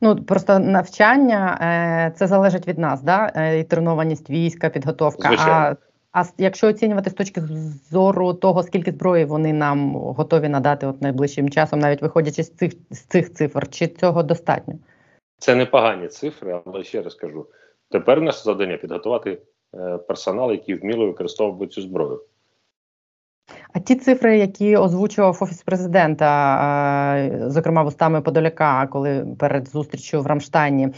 Ну 0.00 0.16
просто 0.16 0.58
навчання 0.58 2.12
це 2.16 2.26
залежить 2.26 2.68
від 2.68 2.78
нас, 2.78 3.02
да? 3.02 3.28
І 3.58 3.64
тренованість 3.64 4.30
війська, 4.30 4.68
підготовка. 4.68 5.28
Звичайно. 5.28 5.52
А 5.52 5.76
а 6.12 6.22
якщо 6.38 6.68
оцінювати 6.68 7.10
з 7.10 7.14
точки 7.14 7.40
зору 7.90 8.34
того, 8.34 8.62
скільки 8.62 8.90
зброї 8.90 9.24
вони 9.24 9.52
нам 9.52 9.94
готові 9.94 10.48
надати 10.48 10.86
от 10.86 11.02
найближчим 11.02 11.50
часом, 11.50 11.78
навіть 11.78 12.02
виходячи 12.02 12.42
з 12.42 12.50
цих 12.50 12.72
з 12.90 13.00
цих 13.00 13.32
цифр, 13.32 13.68
чи 13.70 13.86
цього 13.88 14.22
достатньо? 14.22 14.74
Це 15.38 15.54
непогані 15.54 16.08
цифри, 16.08 16.60
але 16.66 16.84
ще 16.84 17.02
раз 17.02 17.14
кажу: 17.14 17.46
тепер 17.90 18.20
наше 18.20 18.42
завдання 18.42 18.76
підготувати 18.76 19.38
е, 19.74 19.98
персонал, 19.98 20.52
який 20.52 20.74
вміло 20.74 21.06
використовує 21.06 21.68
цю 21.68 21.82
зброю. 21.82 22.24
А 23.72 23.78
ті 23.78 23.94
цифри, 23.94 24.38
які 24.38 24.76
озвучував 24.76 25.38
офіс 25.40 25.62
президента, 25.62 27.30
зокрема 27.46 27.82
вустами 27.82 28.20
Подоляка, 28.20 28.86
коли 28.86 29.26
перед 29.38 29.68
зустрічю 29.68 30.22
в 30.22 30.26
Рамштайні, 30.26 30.88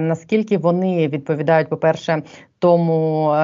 наскільки 0.00 0.58
вони 0.58 1.08
відповідають, 1.08 1.68
по-перше, 1.68 2.22
тому 2.58 3.34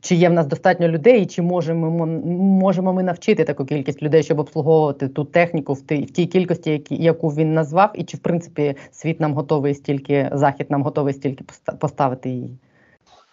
чи 0.00 0.14
є 0.14 0.28
в 0.28 0.32
нас 0.32 0.46
достатньо 0.46 0.88
людей, 0.88 1.22
і 1.22 1.26
чи 1.26 1.42
можемо 1.42 2.06
можемо 2.36 2.92
ми 2.92 3.02
навчити 3.02 3.44
таку 3.44 3.64
кількість 3.64 4.02
людей, 4.02 4.22
щоб 4.22 4.38
обслуговувати 4.38 5.08
ту 5.08 5.24
техніку 5.24 5.72
в 5.72 5.82
тій, 5.82 6.04
в 6.04 6.10
тій 6.10 6.26
кількості, 6.26 6.84
яку 6.90 7.28
він 7.28 7.54
назвав, 7.54 7.90
і 7.94 8.04
чи 8.04 8.16
в 8.16 8.20
принципі 8.20 8.74
світ 8.90 9.20
нам 9.20 9.34
готовий 9.34 9.74
стільки, 9.74 10.30
захід 10.32 10.70
нам 10.70 10.82
готовий 10.82 11.14
стільки 11.14 11.44
поставити 11.80 12.30
її? 12.30 12.58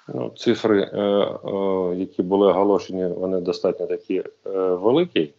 Ну, 0.07 0.29
Цифри, 0.29 0.81
е, 0.81 0.97
е, 0.97 1.95
які 1.95 2.23
були 2.23 2.47
оголошені, 2.47 3.07
вони 3.07 3.41
достатньо 3.41 3.87
такі 3.87 4.17
е, 4.17 4.49
великі, 4.69 5.33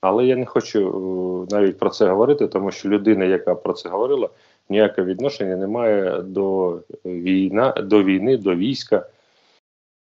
але 0.00 0.26
я 0.26 0.36
не 0.36 0.46
хочу 0.46 1.46
навіть 1.50 1.78
про 1.78 1.90
це 1.90 2.06
говорити, 2.06 2.48
тому 2.48 2.70
що 2.70 2.88
людина, 2.88 3.24
яка 3.24 3.54
про 3.54 3.72
це 3.72 3.88
говорила, 3.88 4.28
ніяке 4.68 5.02
відношення 5.02 5.56
не 5.56 5.66
має 5.66 6.22
до 6.22 6.78
війна, 7.04 7.72
до 7.72 8.02
війни, 8.02 8.36
до 8.36 8.54
війська. 8.54 9.06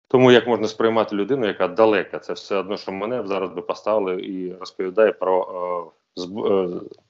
Тому 0.08 0.32
як 0.32 0.46
можна 0.46 0.68
сприймати 0.68 1.16
людину, 1.16 1.46
яка 1.46 1.68
далека, 1.68 2.18
це 2.18 2.32
все 2.32 2.56
одно, 2.56 2.76
що 2.76 2.92
мене 2.92 3.22
зараз 3.26 3.50
би 3.50 3.62
поставили 3.62 4.22
і 4.22 4.54
розповідає 4.54 5.12
про 5.12 5.92
е, 6.18 6.66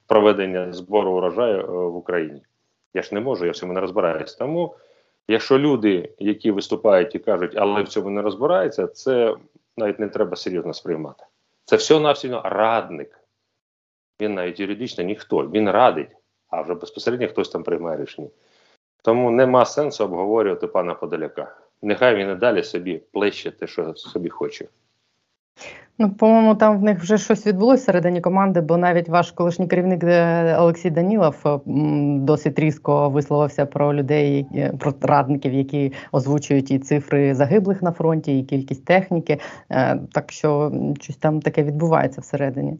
проведення 0.07 0.73
збору 0.73 1.11
урожаю 1.11 1.91
в 1.91 1.95
Україні. 1.95 2.41
Я 2.93 3.01
ж 3.01 3.09
не 3.15 3.19
можу, 3.19 3.45
я 3.45 3.51
в 3.51 3.55
цьому 3.55 3.73
не 3.73 3.79
розбираюся. 3.79 4.37
Тому 4.37 4.75
Якщо 5.29 5.59
люди, 5.59 6.13
які 6.19 6.51
виступають 6.51 7.15
і 7.15 7.19
кажуть, 7.19 7.53
але 7.55 7.83
в 7.83 7.87
цьому 7.87 8.09
не 8.09 8.21
розбираються, 8.21 8.87
це 8.87 9.35
навіть 9.77 9.99
не 9.99 10.07
треба 10.07 10.35
серйозно 10.35 10.73
сприймати. 10.73 11.23
Це 11.65 11.75
все 11.75 11.99
навсього 11.99 12.41
радник. 12.49 13.19
Він 14.21 14.33
навіть 14.33 14.59
юридично 14.59 15.03
ніхто, 15.03 15.37
він 15.37 15.69
радить, 15.69 16.09
а 16.49 16.61
вже 16.61 16.73
безпосередньо 16.73 17.27
хтось 17.27 17.49
там 17.49 17.63
приймає 17.63 18.01
рішення. 18.01 18.27
Тому 19.01 19.31
нема 19.31 19.65
сенсу 19.65 20.03
обговорювати 20.03 20.67
пана 20.67 20.93
Подоляка. 20.93 21.57
Нехай 21.81 22.15
він 22.15 22.29
і 22.31 22.35
далі 22.35 22.63
собі 22.63 23.01
плеще 23.11 23.51
те, 23.51 23.67
що 23.67 23.95
собі 23.95 24.29
хоче. 24.29 24.67
Ну, 26.01 26.09
по-моєму, 26.09 26.55
там 26.55 26.79
в 26.79 26.83
них 26.83 26.99
вже 26.99 27.17
щось 27.17 27.47
відбулося 27.47 27.81
всередині 27.81 28.21
команди, 28.21 28.61
бо 28.61 28.77
навіть 28.77 29.09
ваш 29.09 29.31
колишній 29.31 29.67
керівник 29.67 30.03
е, 30.03 30.57
Олексій 30.59 30.89
Данілов 30.89 31.35
е, 31.45 31.59
досить 32.19 32.59
різко 32.59 33.09
висловився 33.09 33.65
про 33.65 33.93
людей, 33.93 34.47
е, 34.55 34.73
про 34.79 34.93
радників, 35.01 35.53
які 35.53 35.93
озвучують 36.11 36.71
і 36.71 36.79
цифри 36.79 37.35
загиблих 37.35 37.81
на 37.81 37.91
фронті, 37.91 38.39
і 38.39 38.43
кількість 38.43 38.85
техніки. 38.85 39.39
Так 40.11 40.31
що 40.31 40.71
щось 41.01 41.17
там 41.17 41.41
таке 41.41 41.63
відбувається 41.63 42.21
всередині. 42.21 42.77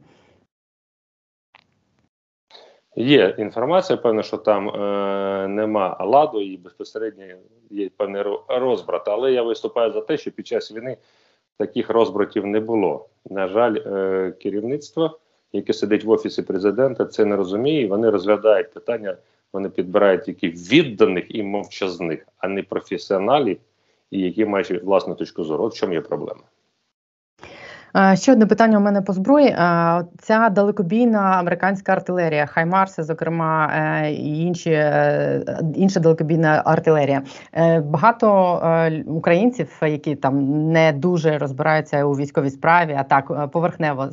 Є 2.95 3.35
інформація, 3.37 3.97
певно, 3.97 4.23
що 4.23 4.37
там 4.37 4.69
е, 4.69 5.47
нема 5.47 5.97
ладу 5.99 6.41
і 6.41 6.57
безпосередньо 6.57 7.23
є 7.69 7.89
певний 7.97 8.23
розбрат. 8.47 9.07
Але 9.07 9.31
я 9.31 9.43
виступаю 9.43 9.91
за 9.91 10.01
те, 10.01 10.17
що 10.17 10.31
під 10.31 10.47
час 10.47 10.71
війни 10.71 10.97
таких 11.57 11.89
розбратів 11.89 12.45
не 12.45 12.59
було. 12.59 13.08
На 13.29 13.47
жаль, 13.47 13.75
е, 13.75 14.31
керівництво, 14.31 15.19
яке 15.53 15.73
сидить 15.73 16.03
в 16.03 16.09
офісі 16.09 16.41
президента, 16.41 17.05
це 17.05 17.25
не 17.25 17.35
розуміє. 17.35 17.87
Вони 17.87 18.09
розглядають 18.09 18.73
питання, 18.73 19.17
вони 19.53 19.69
підбирають 19.69 20.23
тільки 20.23 20.49
відданих 20.49 21.35
і 21.35 21.43
мовчазних, 21.43 22.27
а 22.37 22.47
не 22.47 22.63
професіоналів, 22.63 23.57
і 24.11 24.21
які 24.21 24.45
мають 24.45 24.83
власну 24.83 25.15
точку 25.15 25.43
зору. 25.43 25.67
В 25.67 25.73
чому 25.73 25.93
є 25.93 26.01
проблема. 26.01 26.41
Ще 28.13 28.31
одне 28.31 28.45
питання 28.45 28.77
у 28.77 28.81
мене 28.81 29.01
по 29.01 29.13
зброї. 29.13 29.55
Ця 30.19 30.49
далекобійна 30.51 31.19
американська 31.19 31.91
артилерія, 31.91 32.45
Хаймарси, 32.45 33.03
зокрема, 33.03 33.71
е, 33.73 34.11
і 34.11 34.41
інші 34.41 34.71
е, 34.71 35.41
інша 35.75 35.99
далекобійна 35.99 36.61
артилерія. 36.65 37.21
Е, 37.53 37.79
багато 37.79 38.99
українців, 39.07 39.81
які 39.81 40.15
там 40.15 40.69
не 40.71 40.93
дуже 40.93 41.37
розбираються 41.37 42.05
у 42.05 42.13
військовій 42.13 42.49
справі, 42.49 42.95
а 42.99 43.03
так 43.03 43.51
поверхнево 43.51 44.09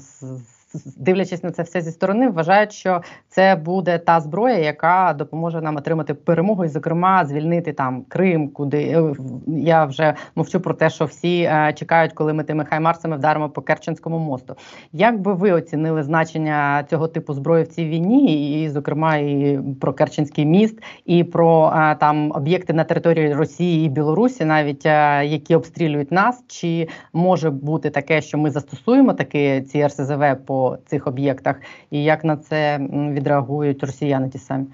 дивлячись 0.97 1.43
на 1.43 1.51
це 1.51 1.63
все 1.63 1.81
зі 1.81 1.91
сторони, 1.91 2.29
вважають, 2.29 2.73
що 2.73 3.03
це 3.29 3.57
буде 3.57 3.99
та 3.99 4.21
зброя, 4.21 4.59
яка 4.59 5.15
допоможе 5.19 5.61
нам 5.61 5.77
отримати 5.77 6.15
перемогу, 6.15 6.65
і 6.65 6.69
зокрема 6.69 7.27
звільнити 7.27 7.73
там 7.73 8.05
Крим, 8.09 8.49
куди 8.49 8.83
е, 8.83 9.15
я 9.47 9.85
вже 9.85 10.15
мовчу 10.35 10.61
про 10.61 10.75
те, 10.75 10.91
що 10.91 11.05
всі 11.05 11.41
е, 11.43 11.73
чекають, 11.77 12.13
коли 12.13 12.33
ми 12.33 12.45
тими 12.45 12.65
хаймарсами 12.65 13.17
вдаримо 13.17 13.49
по 13.49 13.63
Керченському 13.63 14.19
мосту. 14.19 14.57
Як 14.93 15.21
би 15.21 15.33
ви 15.33 15.53
оцінили 15.53 16.03
значення 16.03 16.85
цього 16.91 17.09
типу 17.09 17.35
зброї 17.35 17.65
в 17.65 17.69
цій 17.69 17.85
війні, 17.85 18.63
і, 18.63 18.69
зокрема, 18.69 19.17
і 19.17 19.61
про 19.81 19.93
Керченський 19.93 20.47
міст, 20.47 20.79
і 21.05 21.25
про 21.25 21.73
е, 21.77 21.97
там 22.01 22.33
об'єкти 22.35 22.73
на 22.73 22.85
території 22.85 23.35
Росії 23.35 23.87
і 23.87 23.89
Білорусі, 23.89 24.45
навіть 24.45 24.87
е, 24.87 25.27
які 25.27 25.55
обстрілюють 25.55 26.13
нас, 26.13 26.45
чи 26.47 26.89
може 27.13 27.51
бути 27.51 27.91
таке, 27.91 28.23
що 28.23 28.39
ми 28.39 28.51
застосуємо 28.51 29.13
такі 29.13 29.61
ці 29.61 29.87
РСЗВ 29.87 30.37
по 30.47 30.66
цих 30.87 31.07
об'єктах, 31.07 31.57
і 31.91 32.05
як 32.05 32.25
на 32.25 32.37
це 32.37 32.79
відреагують 32.93 33.83
росіяни 33.83 34.29
ті 34.29 34.39
самі? 34.39 34.67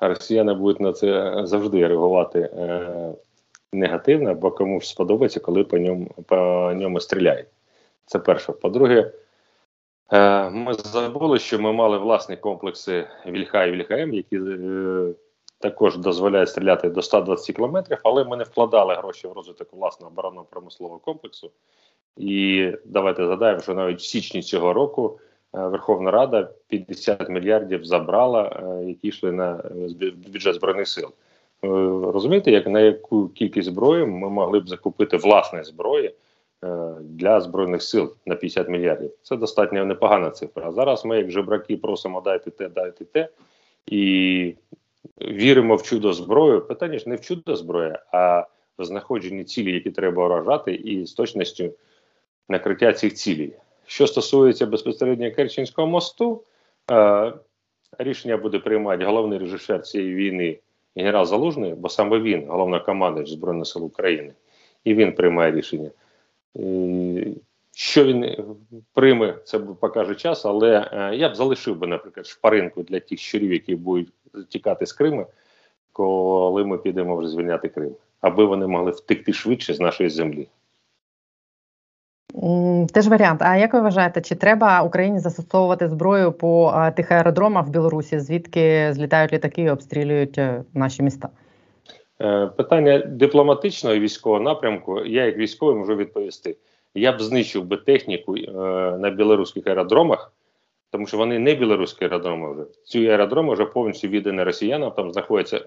Росіяни 0.00 0.54
будуть 0.54 0.80
на 0.80 0.92
це 0.92 1.40
завжди 1.46 1.86
реагувати 1.86 2.40
е, 2.40 3.12
негативно, 3.72 4.34
бо 4.34 4.50
комусь 4.50 4.88
сподобається, 4.88 5.40
коли 5.40 5.64
по 5.64 5.78
ньому 5.78 6.06
по 6.26 6.36
ньому 6.76 7.00
стріляють. 7.00 7.48
Це 8.06 8.18
перше. 8.18 8.52
По-друге, 8.52 9.12
е, 10.12 10.50
ми 10.50 10.74
забули, 10.74 11.38
що 11.38 11.58
ми 11.58 11.72
мали 11.72 11.98
власні 11.98 12.36
комплекси 12.36 13.06
Вільха 13.26 13.64
і 13.64 13.70
Вільха-М, 13.70 14.14
які 14.14 14.36
е, 14.36 15.14
також 15.58 15.96
дозволяють 15.96 16.48
стріляти 16.48 16.88
до 16.88 17.02
120 17.02 17.56
кілометрів, 17.56 17.98
але 18.04 18.24
ми 18.24 18.36
не 18.36 18.44
вкладали 18.44 18.94
гроші 18.94 19.28
в 19.28 19.32
розвиток 19.32 19.72
власного 19.72 20.12
оборонно 20.12 20.44
промислового 20.50 20.98
комплексу. 20.98 21.50
І 22.16 22.72
давайте 22.84 23.26
згадаємо, 23.26 23.60
що 23.60 23.74
навіть 23.74 23.98
в 23.98 24.04
січні 24.04 24.42
цього 24.42 24.72
року 24.72 25.18
е, 25.54 25.58
Верховна 25.58 26.10
Рада 26.10 26.50
50 26.68 27.28
мільярдів 27.28 27.84
забрала, 27.84 28.42
е, 28.42 28.84
які 28.84 29.08
йшли 29.08 29.32
на 29.32 29.62
бюджет 30.32 30.54
збройних 30.54 30.88
сил. 30.88 31.08
Е, 31.64 31.68
розумієте, 32.12 32.50
як 32.50 32.66
на 32.66 32.80
яку 32.80 33.28
кількість 33.28 33.68
зброї 33.68 34.06
ми 34.06 34.30
могли 34.30 34.60
б 34.60 34.68
закупити 34.68 35.16
власне 35.16 35.64
зброї 35.64 36.14
для 37.00 37.40
збройних 37.40 37.82
сил 37.82 38.14
на 38.26 38.34
50 38.34 38.68
мільярдів? 38.68 39.10
Це 39.22 39.36
достатньо 39.36 39.84
непогана 39.84 40.30
цифра. 40.30 40.68
А 40.68 40.72
зараз 40.72 41.04
ми, 41.04 41.16
як 41.16 41.30
жебраки, 41.30 41.76
просимо 41.76 42.20
дайте 42.20 42.50
те, 42.50 42.68
дайте 42.68 43.04
те 43.04 43.28
і 43.86 44.54
віримо 45.20 45.76
в 45.76 45.82
чудо 45.82 46.12
зброю. 46.12 46.60
Питання 46.60 46.98
ж 46.98 47.08
не 47.08 47.16
в 47.16 47.20
чудо 47.20 47.56
зброї, 47.56 47.92
а 48.12 48.46
в 48.78 48.84
знаходженні 48.84 49.44
цілі, 49.44 49.72
які 49.72 49.90
треба 49.90 50.26
вражати, 50.28 50.74
і 50.74 51.06
з 51.06 51.12
точністю 51.12 51.72
накриття 52.48 52.92
цих 52.92 53.14
цілей. 53.14 53.52
Що 53.86 54.06
стосується 54.06 54.66
безпосередньо 54.66 55.32
Керченського 55.32 55.88
мосту, 55.88 56.42
е, 56.90 57.32
рішення 57.98 58.36
буде 58.36 58.58
приймати 58.58 59.04
головний 59.04 59.38
режисер 59.38 59.82
цієї 59.82 60.14
війни 60.14 60.58
генерал 60.96 61.24
Залужний, 61.24 61.74
бо 61.74 61.88
саме 61.88 62.18
він, 62.20 62.46
головнокомандувач 62.48 63.30
Збройних 63.30 63.66
сил 63.66 63.84
України, 63.84 64.32
і 64.84 64.94
він 64.94 65.12
приймає 65.12 65.52
рішення. 65.52 65.90
Що 67.74 68.04
він 68.04 68.36
прийме, 68.94 69.38
це 69.44 69.58
покаже 69.58 70.14
час, 70.14 70.44
але 70.44 70.90
е, 70.92 71.16
я 71.16 71.28
б 71.28 71.34
залишив 71.34 71.76
би, 71.76 71.86
наприклад, 71.86 72.26
шпаринку 72.26 72.82
для 72.82 73.00
тих 73.00 73.20
щурів, 73.20 73.52
які 73.52 73.76
будуть 73.76 74.08
тікати 74.48 74.86
з 74.86 74.92
Криму, 74.92 75.26
коли 75.92 76.64
ми 76.64 76.78
підемо 76.78 77.16
вже 77.16 77.28
звільняти 77.28 77.68
Крим, 77.68 77.94
аби 78.20 78.44
вони 78.44 78.66
могли 78.66 78.90
втекти 78.90 79.32
швидше 79.32 79.74
з 79.74 79.80
нашої 79.80 80.10
землі. 80.10 80.48
Теж 82.92 83.08
варіант. 83.08 83.42
А 83.42 83.56
як 83.56 83.74
ви 83.74 83.80
вважаєте, 83.80 84.20
чи 84.20 84.34
треба 84.34 84.82
Україні 84.82 85.18
застосовувати 85.18 85.88
зброю 85.88 86.32
по 86.32 86.82
тих 86.96 87.12
аеродромах 87.12 87.66
в 87.66 87.70
Білорусі, 87.70 88.20
звідки 88.20 88.92
злітають 88.92 89.32
літаки 89.32 89.62
і 89.62 89.70
обстрілюють 89.70 90.38
е, 90.38 90.62
наші 90.74 91.02
міста? 91.02 91.28
Е, 92.20 92.46
питання 92.46 92.98
дипломатичного 92.98 93.96
і 93.96 94.00
військового 94.00 94.42
напрямку. 94.42 95.04
Я, 95.04 95.24
як 95.24 95.36
військовий, 95.36 95.76
можу 95.76 95.96
відповісти. 95.96 96.56
Я 96.94 97.12
б 97.12 97.20
знищив 97.20 97.64
би 97.64 97.76
техніку 97.76 98.36
е, 98.36 98.50
на 98.98 99.10
білоруських 99.10 99.66
аеродромах, 99.66 100.32
тому 100.90 101.06
що 101.06 101.16
вони 101.16 101.38
не 101.38 101.54
білоруські 101.54 102.04
аеродроми 102.04 102.52
вже. 102.52 102.62
Ці 102.84 103.06
аеродроми 103.06 103.52
вже 103.54 103.64
повністю 103.64 104.08
віддані 104.08 104.42
росіянам. 104.42 104.90
Там 104.90 105.12
знаходиться 105.12 105.60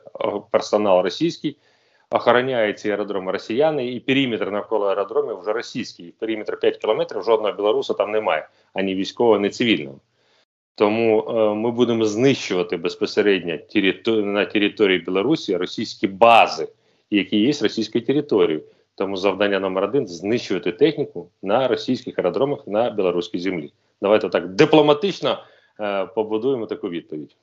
персонал 0.52 1.04
російський 1.04 1.58
охороняють 2.12 2.80
ці 2.80 2.90
аеродроми 2.90 3.32
росіяни, 3.32 3.88
і 3.88 4.00
периметр 4.00 4.52
навколо 4.52 4.86
аеродромів 4.86 5.40
вже 5.40 5.54
російський. 5.54 6.14
Периметр 6.20 6.60
5 6.60 6.78
кілометрів, 6.78 7.24
жодного 7.24 7.54
білоруса 7.54 7.94
там 7.94 8.12
немає, 8.12 8.48
ані 8.74 8.96
військового, 8.96 9.36
ані 9.36 9.50
цивільного. 9.50 10.00
Тому 10.76 11.22
е, 11.22 11.56
ми 11.56 11.72
будемо 11.72 12.06
знищувати 12.06 12.78
безпосередньо 12.78 13.58
територі, 13.58 14.24
на 14.24 14.46
території 14.46 15.00
Білорусі 15.00 15.58
російські 15.58 16.08
бази, 16.08 16.68
які 17.12 17.38
є 17.38 17.54
російською 17.62 18.06
територією. 18.06 18.64
Тому 18.96 19.18
завдання 19.18 19.60
номер 19.60 19.84
один 19.84 20.08
знищувати 20.08 20.72
техніку 20.72 21.30
на 21.44 21.68
російських 21.68 22.20
аеродромах 22.20 22.68
на 22.68 22.90
білоруській 22.90 23.40
землі. 23.40 23.72
Давайте 24.02 24.30
так 24.30 24.48
дипломатично 24.48 25.44
е, 25.80 26.06
побудуємо 26.06 26.66
таку 26.66 26.90
відповідь. 26.90 27.36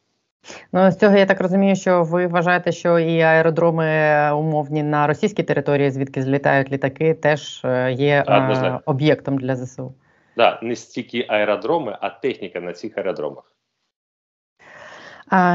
Ну, 0.72 0.90
з 0.90 0.96
цього 0.96 1.16
я 1.16 1.26
так 1.26 1.40
розумію, 1.40 1.76
що 1.76 2.02
ви 2.02 2.26
вважаєте, 2.26 2.72
що 2.72 2.98
і 2.98 3.20
аеродроми 3.20 3.86
е, 3.86 4.32
умовні 4.32 4.82
на 4.82 5.06
російській 5.06 5.42
території, 5.42 5.90
звідки 5.90 6.22
злітають 6.22 6.72
літаки, 6.72 7.14
теж 7.14 7.64
е, 7.64 7.92
є 7.92 8.24
е, 8.28 8.80
об'єктом 8.84 9.38
для 9.38 9.56
ЗСУ. 9.56 9.94
Так, 10.36 10.58
да, 10.60 10.66
не 10.66 10.76
стільки 10.76 11.26
аеродроми, 11.28 11.98
а 12.00 12.10
техніка 12.10 12.60
на 12.60 12.72
цих 12.72 12.98
аеродромах. 12.98 13.52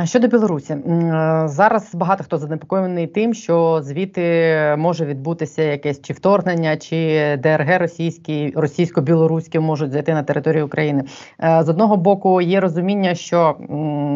Щодо 0.03 0.27
Білорусі, 0.27 0.74
е, 0.74 1.44
зараз 1.46 1.96
багато 1.96 2.24
хто 2.24 2.38
занепокоєний 2.38 3.08
тим, 3.08 3.34
що 3.34 3.82
звідти 3.84 4.75
може 4.77 5.06
відбутися 5.06 5.63
якесь 5.63 6.01
чи 6.01 6.13
вторгнення, 6.13 6.77
чи 6.77 7.38
ДРГ 7.44 7.82
російські, 7.82 8.53
російсько-білоруські 8.56 9.60
можуть 9.60 9.92
зайти 9.92 10.13
на 10.13 10.24
територію 10.24 10.65
України. 10.65 11.03
Е, 11.44 11.63
з 11.63 11.70
одного 11.70 11.98
боку, 11.98 12.42
є 12.42 12.60
розуміння, 12.60 13.15
що, 13.15 13.56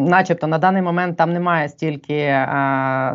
начебто, 0.08 0.46
на 0.46 0.58
даний 0.58 0.82
момент 0.82 1.16
там 1.16 1.32
немає 1.32 1.68
стільки 1.68 2.46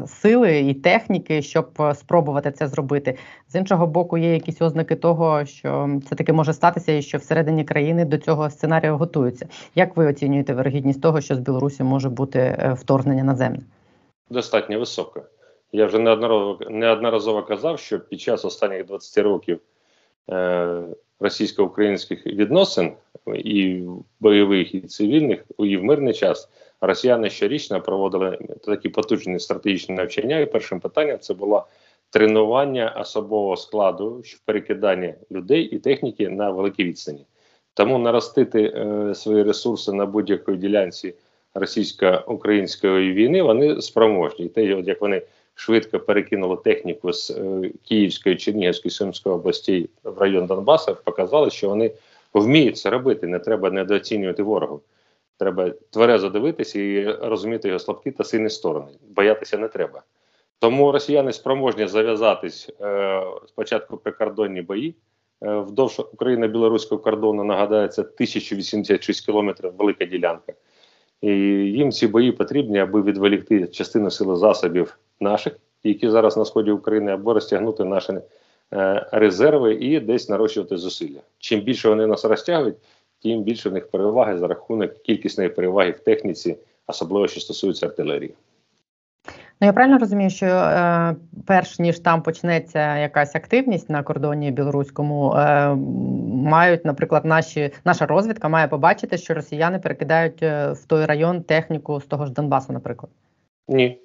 сили 0.07 0.59
і 0.59 0.73
техніки, 0.73 1.41
щоб 1.41 1.67
спробувати 1.95 2.51
це 2.51 2.67
зробити. 2.67 3.17
З 3.53 3.55
іншого 3.55 3.87
боку, 3.87 4.17
є 4.17 4.33
якісь 4.33 4.61
ознаки 4.61 4.95
того, 4.95 5.45
що 5.45 5.99
це 6.09 6.15
таки 6.15 6.33
може 6.33 6.53
статися, 6.53 6.91
і 6.91 7.01
що 7.01 7.17
всередині 7.17 7.63
країни 7.63 8.05
до 8.05 8.17
цього 8.17 8.49
сценарію 8.49 8.97
готуються. 8.97 9.47
Як 9.75 9.97
ви 9.97 10.07
оцінюєте 10.07 10.53
вирогідність 10.53 11.01
того, 11.01 11.21
що 11.21 11.35
з 11.35 11.39
Білорусі 11.39 11.83
може 11.83 12.09
бути? 12.09 12.39
е, 12.39 12.73
вторгнення 12.79 13.23
наземне? 13.23 13.59
Достатньо 14.29 14.79
висока. 14.79 15.21
Я 15.71 15.85
вже 15.85 15.99
неодноразово 15.99 16.59
неодноразово 16.69 17.43
казав, 17.43 17.79
що 17.79 17.99
під 17.99 18.21
час 18.21 18.45
останніх 18.45 18.85
20 18.85 19.23
років 19.23 19.59
е, 20.29 20.83
російсько-українських 21.19 22.27
відносин 22.27 22.91
і 23.33 23.81
бойових, 24.19 24.75
і 24.75 24.81
цивільних, 24.81 25.43
і 25.59 25.77
в 25.77 25.83
мирний 25.83 26.13
час 26.13 26.49
росіяни 26.81 27.29
щорічно 27.29 27.81
проводили 27.81 28.37
такі 28.65 28.89
потужні 28.89 29.39
стратегічні 29.39 29.95
навчання. 29.95 30.39
І 30.39 30.45
першим 30.45 30.79
питанням 30.79 31.19
це 31.19 31.33
було 31.33 31.65
тренування 32.13 32.95
особового 33.01 33.57
складу 33.57 34.09
в 34.09 34.39
перекидання 34.45 35.13
людей 35.31 35.63
і 35.63 35.79
техніки 35.79 36.29
на 36.29 36.49
великій 36.49 36.83
відстані. 36.83 37.25
Тому 37.73 37.97
наростити 37.97 38.63
е, 38.63 39.15
свої 39.15 39.43
ресурси 39.43 39.91
на 39.91 40.05
будь-якій 40.05 40.55
ділянці 40.55 41.13
російсько-української 41.53 43.13
війни, 43.13 43.41
вони 43.41 43.81
спроможні. 43.81 44.45
І 44.45 44.49
те, 44.49 44.75
от 44.75 44.87
як 44.87 45.01
вони 45.01 45.21
швидко 45.55 45.99
перекинули 45.99 46.57
техніку 46.63 47.13
з 47.13 47.31
е, 47.31 47.71
Київської, 47.83 48.35
Чернігівської 48.35 48.91
Сумської 48.91 49.35
областей 49.35 49.89
в 50.03 50.17
район 50.17 50.47
Донбаса, 50.47 50.93
показали, 50.93 51.49
що 51.49 51.69
вони 51.69 51.91
вміють 52.33 52.77
це 52.77 52.89
робити. 52.89 53.27
Не 53.27 53.39
треба 53.39 53.71
недооцінювати 53.71 54.43
ворогу. 54.43 54.81
Треба 55.37 55.69
тверезо 55.89 56.29
дивитися 56.29 56.79
і 56.79 57.05
розуміти 57.05 57.67
його 57.67 57.79
слабкі 57.79 58.11
та 58.11 58.23
сильні 58.23 58.49
сторони. 58.49 58.87
Боятися 59.09 59.57
не 59.57 59.67
треба. 59.67 60.03
Тому 60.63 60.91
росіяни 60.91 61.33
спроможні 61.33 61.87
зав'язатись 61.87 62.69
е, 62.81 63.23
спочатку 63.47 63.97
прикордонні 63.97 64.61
бої. 64.61 64.95
Е, 65.41 65.57
вдовж 65.57 65.99
Україно-білоруського 66.13 67.01
кордону 67.01 67.43
нагадається 67.43 68.01
1086 68.01 69.25
кілометрів 69.25 69.73
велика 69.77 70.05
ділянка. 70.05 70.53
І 71.21 71.29
їм 71.29 71.91
ці 71.91 72.07
бої 72.07 72.31
потрібні, 72.31 72.79
аби 72.79 73.01
відволікти 73.01 73.67
частину 73.67 74.11
сили 74.11 74.35
засобів 74.35 74.97
наших, 75.19 75.53
які 75.83 76.09
зараз 76.09 76.37
на 76.37 76.45
сході 76.45 76.71
України, 76.71 77.11
або 77.11 77.33
розтягнути 77.33 77.83
наші 77.83 78.13
е, 78.73 79.05
резерви 79.11 79.73
і 79.73 79.99
десь 79.99 80.29
нарощувати 80.29 80.77
зусилля. 80.77 81.19
Чим 81.39 81.61
більше 81.61 81.89
вони 81.89 82.07
нас 82.07 82.25
розтягують, 82.25 82.75
тим 83.23 83.43
більше 83.43 83.69
в 83.69 83.73
них 83.73 83.87
переваги 83.87 84.37
за 84.37 84.47
рахунок 84.47 84.93
кількісної 84.93 85.49
переваги 85.49 85.91
в 85.91 85.99
техніці, 85.99 86.57
особливо 86.87 87.27
що 87.27 87.39
стосується 87.39 87.85
артилерії. 87.85 88.33
Ну, 89.61 89.67
я 89.67 89.73
правильно 89.73 89.97
розумію, 89.97 90.29
що 90.29 90.45
е, 90.45 91.15
перш 91.45 91.79
ніж 91.79 91.99
там 91.99 92.21
почнеться 92.21 92.97
якась 92.97 93.35
активність 93.35 93.89
на 93.89 94.03
кордоні 94.03 94.51
білоруському, 94.51 95.33
е, 95.33 95.75
мають, 96.33 96.85
наприклад, 96.85 97.25
наші 97.25 97.71
наша 97.85 98.05
розвідка 98.05 98.49
має 98.49 98.67
побачити, 98.67 99.17
що 99.17 99.33
росіяни 99.33 99.79
перекидають 99.79 100.43
е, 100.43 100.71
в 100.71 100.85
той 100.85 101.05
район 101.05 101.41
техніку 101.41 102.01
з 102.01 102.05
того 102.05 102.25
ж 102.25 102.31
Донбасу, 102.31 102.73
наприклад? 102.73 103.11
Ні, 103.67 103.99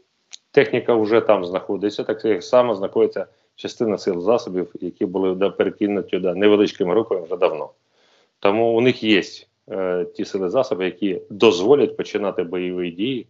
техніка 0.51 0.95
вже 0.95 1.21
там 1.21 1.45
знаходиться. 1.45 2.05
Так 2.05 2.43
само 2.43 2.75
знаходиться 2.75 3.27
частина 3.57 3.99
сил 3.99 4.21
засобів, 4.21 4.75
які 4.81 5.07
були 5.07 5.51
перекинуті 5.51 6.19
невеличкими 6.19 6.91
групами 6.91 7.23
вже 7.23 7.37
давно. 7.37 7.71
Тому 8.41 8.77
у 8.77 8.81
них 8.81 9.03
є 9.03 9.23
е, 9.71 10.05
ті 10.05 10.25
сили 10.25 10.51
засоби, 10.51 10.85
які 10.85 11.21
дозволять 11.31 11.97
починати 11.97 12.43
бойові 12.43 12.91
дії. 12.91 13.27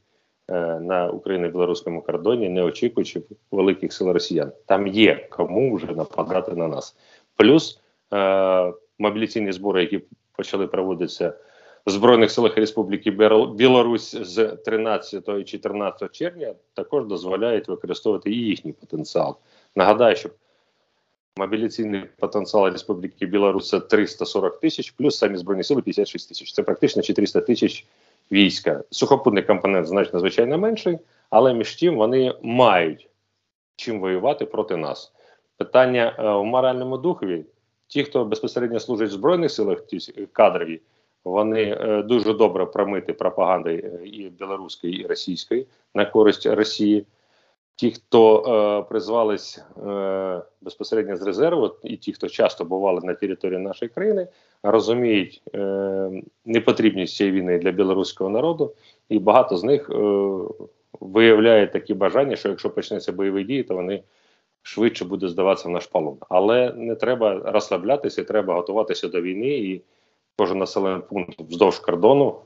Е, 0.50 0.80
на 0.80 1.10
україно-білоруському 1.10 2.02
кордоні, 2.02 2.48
не 2.48 2.62
очікуючи 2.62 3.22
великих 3.50 3.92
сил 3.92 4.12
росіян. 4.12 4.52
Там 4.66 4.86
є 4.86 5.26
кому 5.30 5.74
вже 5.74 5.86
нападати 5.86 6.52
на 6.52 6.68
нас. 6.68 6.96
Плюс 7.36 7.80
е, 8.12 8.72
мобілізаційні 8.98 9.52
збори, 9.52 9.80
які 9.80 10.00
почали 10.36 10.66
проводитися 10.66 11.32
в 11.86 11.90
Збройних 11.90 12.30
силах 12.30 12.56
Республіки 12.56 13.10
Білорусь 13.54 14.16
з 14.16 14.48
13 14.48 15.28
і 15.40 15.44
14 15.44 16.12
червня, 16.12 16.54
також 16.74 17.06
дозволяють 17.06 17.68
використовувати 17.68 18.30
і 18.30 18.36
їхній 18.36 18.72
потенціал. 18.72 19.36
Нагадаю, 19.76 20.16
що 20.16 20.28
мобілізаційний 21.36 22.04
потенціал 22.18 22.72
Республіки 22.72 23.26
Білорусь 23.26 23.68
це 23.68 23.80
340 23.80 24.60
тисяч, 24.60 24.90
плюс 24.90 25.18
самі 25.18 25.36
збройні 25.36 25.64
сили 25.64 25.82
56 25.82 26.28
тисяч. 26.28 26.52
Це 26.52 26.62
практично 26.62 27.02
400 27.02 27.40
тисяч 27.40 27.86
війська. 28.32 28.82
Сухопутний 28.90 29.42
компонент 29.42 29.86
значно 29.86 30.20
звичайно 30.20 30.58
менший, 30.58 30.98
але 31.30 31.54
між 31.54 31.76
тим 31.76 31.96
вони 31.96 32.34
мають 32.42 33.08
чим 33.76 34.00
воювати 34.00 34.44
проти 34.46 34.76
нас. 34.76 35.12
Питання 35.56 36.16
е, 36.18 36.22
в 36.22 36.44
моральному 36.44 36.98
духові. 36.98 37.44
Ті, 37.86 38.04
хто 38.04 38.24
безпосередньо 38.24 38.80
служить 38.80 39.10
в 39.10 39.12
Збройних 39.12 39.50
силах, 39.50 39.86
ті 39.86 40.12
кадрові, 40.32 40.80
вони 41.24 41.62
е, 41.62 42.02
дуже 42.02 42.34
добре 42.34 42.66
промити 42.66 43.12
пропагандою 43.12 43.78
е, 43.78 44.06
і 44.06 44.28
білоруської, 44.28 45.00
і 45.00 45.06
російської 45.06 45.66
на 45.94 46.06
користь 46.06 46.46
Росії. 46.46 47.06
Ті, 47.78 47.90
хто 47.90 48.38
е, 48.38 48.88
призвались 48.88 49.62
е, 49.86 50.42
безпосередньо 50.60 51.16
з 51.16 51.22
резерву, 51.22 51.70
і 51.84 51.96
ті, 51.96 52.12
хто 52.12 52.28
часто 52.28 52.64
бували 52.64 53.00
на 53.04 53.14
території 53.14 53.58
нашої 53.60 53.88
країни, 53.88 54.28
розуміють 54.62 55.42
е, 55.54 56.22
непотрібність 56.44 57.16
цієї 57.16 57.36
війни 57.36 57.58
для 57.58 57.70
білоруського 57.70 58.30
народу, 58.30 58.74
і 59.08 59.18
багато 59.18 59.56
з 59.56 59.64
них 59.64 59.90
е, 59.90 59.94
виявляють 61.00 61.72
такі 61.72 61.94
бажання, 61.94 62.36
що 62.36 62.48
якщо 62.48 62.70
почнеться 62.70 63.12
бойові 63.12 63.44
дії, 63.44 63.62
то 63.62 63.74
вони 63.74 64.02
швидше 64.62 65.04
будуть 65.04 65.30
здаватися 65.30 65.68
в 65.68 65.72
наш 65.72 65.86
полон. 65.86 66.16
Але 66.28 66.72
не 66.76 66.94
треба 66.94 67.42
розслаблятися, 67.44 68.24
треба 68.24 68.54
готуватися 68.54 69.08
до 69.08 69.20
війни, 69.20 69.48
і 69.48 69.82
кожен 70.38 70.58
населений 70.58 71.02
пункт 71.08 71.40
вздовж 71.40 71.78
кордону 71.78 72.36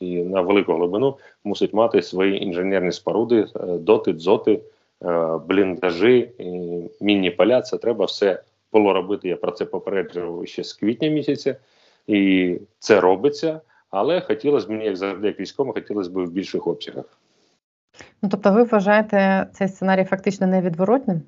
і 0.00 0.22
на 0.22 0.40
велику 0.40 0.72
глибину 0.72 1.18
мусить 1.44 1.74
мати 1.74 2.02
свої 2.02 2.42
інженерні 2.42 2.92
споруди, 2.92 3.46
е, 3.56 3.66
доти, 3.66 4.12
дзоти. 4.12 4.60
Е, 5.02 5.38
бліндажі, 5.48 6.30
мінні 7.00 7.30
поля. 7.30 7.62
Це 7.62 7.78
треба 7.78 8.04
все 8.04 8.42
було 8.72 8.92
робити. 8.92 9.28
Я 9.28 9.36
про 9.36 9.52
це 9.52 9.64
попереджував 9.64 10.46
ще 10.46 10.64
з 10.64 10.72
квітня 10.72 11.08
місяця, 11.08 11.56
і 12.06 12.58
це 12.78 13.00
робиться. 13.00 13.60
Але 13.90 14.20
хотілося 14.20 14.66
б 14.66 14.70
мені, 14.70 14.84
як 14.84 14.96
завжди, 14.96 15.26
як 15.26 15.40
військовому, 15.40 15.72
хотілося 15.72 16.10
б 16.10 16.24
в 16.24 16.30
більших 16.30 16.66
обсягах. 16.66 17.04
Ну 18.22 18.28
тобто, 18.28 18.52
ви 18.52 18.62
вважаєте 18.62 19.46
цей 19.52 19.68
сценарій 19.68 20.04
фактично 20.04 20.46
невідворотним? 20.46 21.22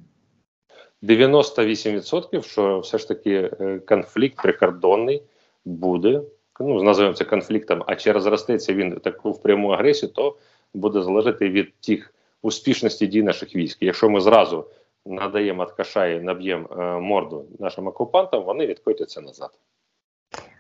98%, 1.03 2.43
що 2.43 2.79
все 2.79 2.99
ж 2.99 3.09
таки 3.09 3.51
е, 3.61 3.79
конфлікт 3.79 4.43
прикордонний 4.43 5.23
буде. 5.65 6.23
Ну, 6.61 6.83
називаємо 6.83 7.17
це 7.17 7.25
конфліктом, 7.25 7.83
а 7.87 7.95
чи 7.95 8.13
розростеться 8.13 8.75
він 8.75 8.97
таку 8.97 9.31
в 9.31 9.43
пряму 9.43 9.69
агресію, 9.69 10.13
то 10.13 10.37
буде 10.75 11.03
залежати 11.03 11.49
від 11.49 11.75
тих 11.75 12.15
успішності 12.43 13.07
дій 13.07 13.23
наших 13.23 13.57
військ. 13.57 13.79
Якщо 13.81 14.11
ми 14.11 14.21
зразу 14.21 14.65
надаємо 15.07 15.63
Аткаша 15.63 16.07
і 16.07 16.21
наб'ємо 16.21 16.69
е, 16.71 17.01
морду 17.01 17.47
нашим 17.59 17.87
окупантам, 17.87 18.45
вони 18.45 18.67
відкотяться 18.67 19.21
назад. 19.21 19.51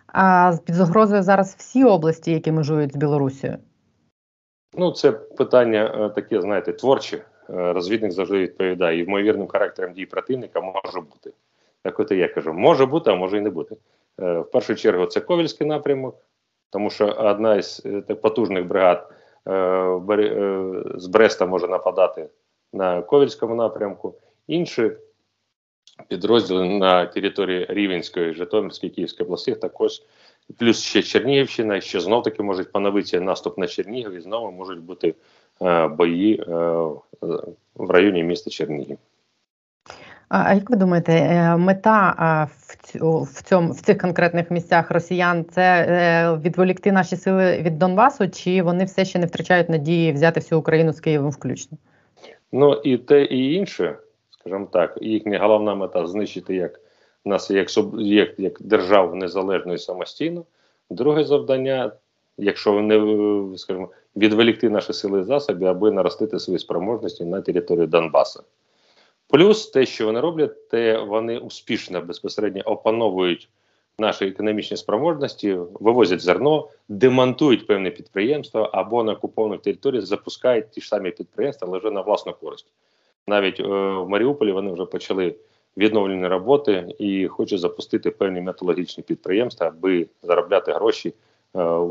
А 0.06 0.56
під 0.64 0.74
загрозою 0.74 1.22
зараз 1.22 1.54
всі 1.58 1.84
області, 1.84 2.32
які 2.32 2.52
межують 2.52 2.92
з 2.92 2.96
Білорусією? 2.96 3.58
Ну, 4.78 4.92
це 4.92 5.12
питання 5.12 5.94
е, 5.98 6.08
таке, 6.14 6.40
знаєте, 6.40 6.72
творче. 6.72 7.16
Е, 7.16 7.72
розвідник 7.72 8.12
завжди 8.12 8.38
відповідає, 8.38 8.98
і 8.98 9.02
ймовірним 9.02 9.48
характером 9.48 9.92
дій 9.92 10.06
противника 10.06 10.60
може 10.60 11.00
бути. 11.00 11.32
Так 11.82 12.00
от 12.00 12.10
і 12.10 12.16
я 12.16 12.28
кажу, 12.28 12.52
може 12.52 12.86
бути, 12.86 13.10
а 13.10 13.14
може 13.14 13.38
і 13.38 13.40
не 13.40 13.50
бути. 13.50 13.76
В 14.18 14.44
першу 14.44 14.74
чергу 14.74 15.06
це 15.06 15.20
Ковільський 15.20 15.66
напрямок, 15.66 16.16
тому 16.70 16.90
що 16.90 17.06
одна 17.06 17.54
із 17.54 17.82
е, 17.86 18.00
потужних 18.00 18.66
бригад 18.66 19.12
з 20.94 21.06
Бреста 21.06 21.46
може 21.46 21.68
нападати 21.68 22.28
на 22.72 23.02
Ковільському 23.02 23.54
напрямку. 23.54 24.14
Інші 24.46 24.92
підрозділи 26.08 26.68
на 26.68 27.06
території 27.06 27.66
Рівенської, 27.68 28.34
Житомирської, 28.34 28.92
Київської 28.92 29.26
областей, 29.26 29.54
також 29.54 30.02
плюс 30.58 30.82
ще 30.82 31.02
Чернігівщина, 31.02 31.80
що 31.80 32.00
знов 32.00 32.22
таки 32.22 32.42
можуть 32.42 32.72
поновитися 32.72 33.20
наступ 33.20 33.58
на 33.58 33.66
Чернігів 33.66 34.12
і 34.12 34.20
знову 34.20 34.52
можуть 34.52 34.80
бути 34.80 35.14
е, 35.62 35.88
бої 35.88 36.40
е, 36.40 36.44
в 37.74 37.90
районі 37.90 38.22
міста 38.22 38.50
Чернігів. 38.50 38.98
А 40.28 40.54
як 40.54 40.70
ви 40.70 40.76
думаєте, 40.76 41.12
е, 41.12 41.56
мета 41.56 42.48
в 43.00 43.42
цьому 43.42 43.72
в 43.72 43.80
цих 43.80 43.98
конкретних 43.98 44.50
місцях 44.50 44.90
росіян 44.90 45.44
це 45.50 45.86
е, 45.88 46.38
відволікти 46.44 46.92
наші 46.92 47.16
сили 47.16 47.58
від 47.62 47.78
Донбасу, 47.78 48.28
чи 48.28 48.62
вони 48.62 48.84
все 48.84 49.04
ще 49.04 49.18
не 49.18 49.26
втрачають 49.26 49.68
надії 49.68 50.12
взяти 50.12 50.40
всю 50.40 50.58
Україну 50.58 50.92
з 50.92 51.00
Києвом 51.00 51.30
включно? 51.30 51.78
Ну 52.52 52.74
і 52.74 52.98
те, 52.98 53.24
і 53.24 53.54
інше, 53.54 53.96
скажімо 54.30 54.68
так, 54.72 54.98
їхня 55.00 55.38
головна 55.38 55.74
мета 55.74 56.06
знищити 56.06 56.54
як 56.54 56.80
нас 57.24 57.50
як 57.50 57.70
суб'єкт, 57.70 58.38
як 58.38 58.62
державу 58.62 59.14
незалежно 59.14 59.74
і 59.74 59.78
самостійно. 59.78 60.44
Друге 60.90 61.24
завдання, 61.24 61.92
якщо 62.38 62.72
вони 62.72 63.58
скажімо, 63.58 63.88
відволікти 64.16 64.70
наші 64.70 64.92
сили 64.92 65.20
і 65.20 65.24
засоби, 65.24 65.66
аби 65.66 65.90
наростити 65.90 66.38
свої 66.38 66.58
спроможності 66.58 67.24
на 67.24 67.40
території 67.40 67.86
Донбасу. 67.86 68.42
Плюс 69.28 69.70
те, 69.70 69.86
що 69.86 70.06
вони 70.06 70.20
роблять, 70.20 70.68
те 70.68 70.98
вони 70.98 71.38
успішно 71.38 72.00
безпосередньо 72.00 72.62
опановують 72.62 73.48
наші 73.98 74.26
економічні 74.26 74.76
спроможності, 74.76 75.58
вивозять 75.80 76.20
зерно, 76.20 76.68
демонтують 76.88 77.66
певні 77.66 77.90
підприємства 77.90 78.70
або 78.72 79.02
на 79.02 79.12
окупованих 79.12 79.60
територіях 79.60 80.06
запускають 80.06 80.70
ті 80.70 80.80
ж 80.80 80.88
самі 80.88 81.10
підприємства, 81.10 81.78
вже 81.78 81.90
на 81.90 82.00
власну 82.00 82.32
користь. 82.32 82.66
Навіть 83.26 83.60
е, 83.60 83.64
в 83.64 84.08
Маріуполі 84.08 84.52
вони 84.52 84.72
вже 84.72 84.84
почали 84.84 85.34
відновлені 85.76 86.26
роботи 86.26 86.94
і 86.98 87.26
хочуть 87.26 87.60
запустити 87.60 88.10
певні 88.10 88.40
металургічні 88.40 89.04
підприємства, 89.04 89.66
аби 89.66 90.06
заробляти 90.22 90.72
гроші 90.72 91.08
е, 91.08 91.14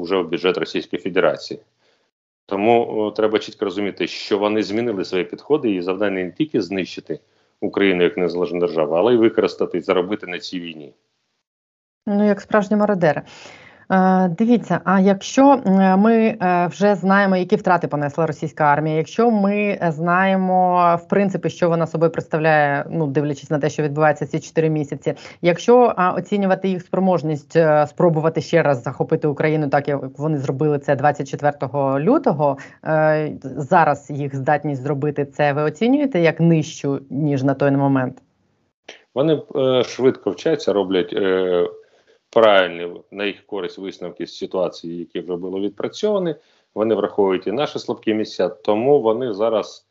вже 0.02 0.18
в 0.18 0.30
бюджет 0.30 0.58
Російської 0.58 1.02
Федерації. 1.02 1.60
Тому 2.46 3.12
треба 3.16 3.40
чітко 3.40 3.66
розуміти, 3.66 4.08
що 4.08 4.38
вони 4.38 4.64
змінили 4.64 5.06
свої 5.06 5.24
підходи 5.24 5.72
і 5.72 5.82
завдання 5.82 6.24
не 6.24 6.32
тільки 6.32 6.62
знищити 6.62 7.20
Україну 7.62 8.04
як 8.04 8.18
незалежну 8.18 8.60
державу, 8.60 8.96
але 8.96 9.14
й 9.14 9.18
використати 9.18 9.78
і 9.78 9.82
заробити 9.82 10.28
на 10.28 10.40
цій 10.40 10.60
війні. 10.60 10.94
Ну, 12.08 12.28
як 12.28 12.42
справжні 12.42 12.78
мародери. 12.78 13.22
Е, 13.92 14.28
дивіться, 14.28 14.82
а 14.84 15.00
якщо 15.00 15.62
е, 15.66 15.98
ми 15.98 16.16
е, 16.16 16.68
вже 16.72 16.96
знаємо, 16.96 17.38
які 17.38 17.56
втрати 17.56 17.88
понесла 17.88 18.26
російська 18.26 18.64
армія, 18.64 18.98
якщо 18.98 19.32
ми 19.32 19.80
знаємо 19.82 21.00
в 21.04 21.08
принципі, 21.08 21.50
що 21.50 21.70
вона 21.70 21.88
собою 21.88 22.12
представляє, 22.12 22.86
ну 22.90 23.08
дивлячись 23.08 23.50
на 23.50 23.60
те, 23.60 23.70
що 23.70 23.84
відбувається 23.84 24.26
ці 24.26 24.40
4 24.40 24.70
місяці, 24.70 25.14
якщо 25.42 25.94
оцінювати 26.18 26.70
їх 26.70 26.82
спроможність 26.82 27.58
спробувати 27.88 28.42
ще 28.42 28.64
раз 28.64 28.84
захопити 28.84 29.28
Україну, 29.28 29.70
так 29.70 29.88
як 29.88 30.00
вони 30.18 30.38
зробили 30.38 30.80
це 30.80 30.96
24 30.96 31.54
лютого, 32.00 32.58
зараз 33.42 34.10
їх 34.10 34.36
здатність 34.36 34.84
зробити 34.84 35.26
це, 35.26 35.54
ви 35.54 35.62
оцінюєте 35.62 36.20
як 36.20 36.40
нижчу 36.40 37.00
ніж 37.10 37.44
на 37.44 37.54
той 37.54 37.72
момент? 37.72 38.18
Вони 39.16 39.42
швидко 39.84 40.32
вчаться, 40.32 40.74
роблять 40.74 41.16
правильні 42.36 43.02
на 43.12 43.26
їх 43.26 43.46
користь 43.46 43.78
висновки 43.78 44.28
з 44.28 44.38
ситуації, 44.38 45.00
які 45.00 45.20
вже 45.20 45.36
були 45.36 45.60
відпрацьовані. 45.60 46.36
Вони 46.76 46.96
враховують 46.96 47.48
і 47.48 47.52
наші 47.52 47.80
слабкі 47.80 48.14
місця, 48.14 48.50
тому 48.50 49.02
вони 49.02 49.34
зараз 49.34 49.86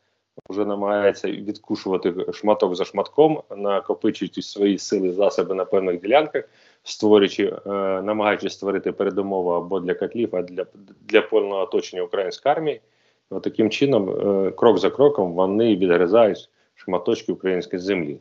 вже 0.49 0.65
намагаються 0.65 1.31
відкушувати 1.31 2.33
шматок 2.33 2.75
за 2.75 2.85
шматком, 2.85 3.41
накопичуючи 3.57 4.41
свої 4.41 4.77
сили 4.77 5.13
засоби 5.13 5.55
на 5.55 5.65
певних 5.65 6.01
ділянках, 6.01 6.43
створюючи, 6.83 7.45
е, 7.45 7.69
намагаючись 8.01 8.53
створити 8.53 8.91
передумову 8.91 9.49
або 9.49 9.79
для 9.79 9.93
котлів, 9.93 10.35
а 10.35 10.41
для 10.41 10.65
для 11.01 11.21
повного 11.21 11.61
оточення 11.61 12.03
української 12.03 12.55
армії. 12.55 12.81
От 13.29 13.43
таким 13.43 13.69
чином, 13.69 14.09
е, 14.09 14.51
крок 14.51 14.77
за 14.77 14.89
кроком, 14.89 15.33
вони 15.33 15.75
відгризають 15.75 16.49
шматочки 16.75 17.31
української 17.31 17.79
землі. 17.79 18.19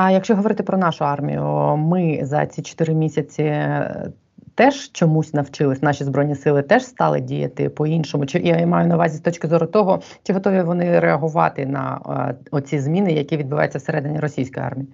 А 0.00 0.10
якщо 0.10 0.36
говорити 0.36 0.62
про 0.62 0.78
нашу 0.78 1.04
армію, 1.04 1.42
ми 1.76 2.20
за 2.22 2.46
ці 2.46 2.62
чотири 2.62 2.94
місяці 2.94 3.42
е, 3.42 4.12
теж 4.54 4.92
чомусь 4.92 5.34
навчились, 5.34 5.82
наші 5.82 6.04
збройні 6.04 6.34
сили 6.34 6.62
теж 6.62 6.84
стали 6.84 7.20
діяти 7.20 7.68
по-іншому. 7.68 8.26
Чи 8.26 8.38
я 8.38 8.66
маю 8.66 8.88
на 8.88 8.94
увазі 8.94 9.16
з 9.16 9.20
точки 9.20 9.48
зору 9.48 9.66
того, 9.66 10.02
чи 10.22 10.32
готові 10.32 10.62
вони 10.62 11.00
реагувати 11.00 11.66
на 11.66 12.00
е, 12.30 12.44
оці 12.50 12.78
зміни, 12.78 13.12
які 13.12 13.36
відбуваються 13.36 13.78
всередині 13.78 14.20
російської 14.20 14.66
армії? 14.66 14.88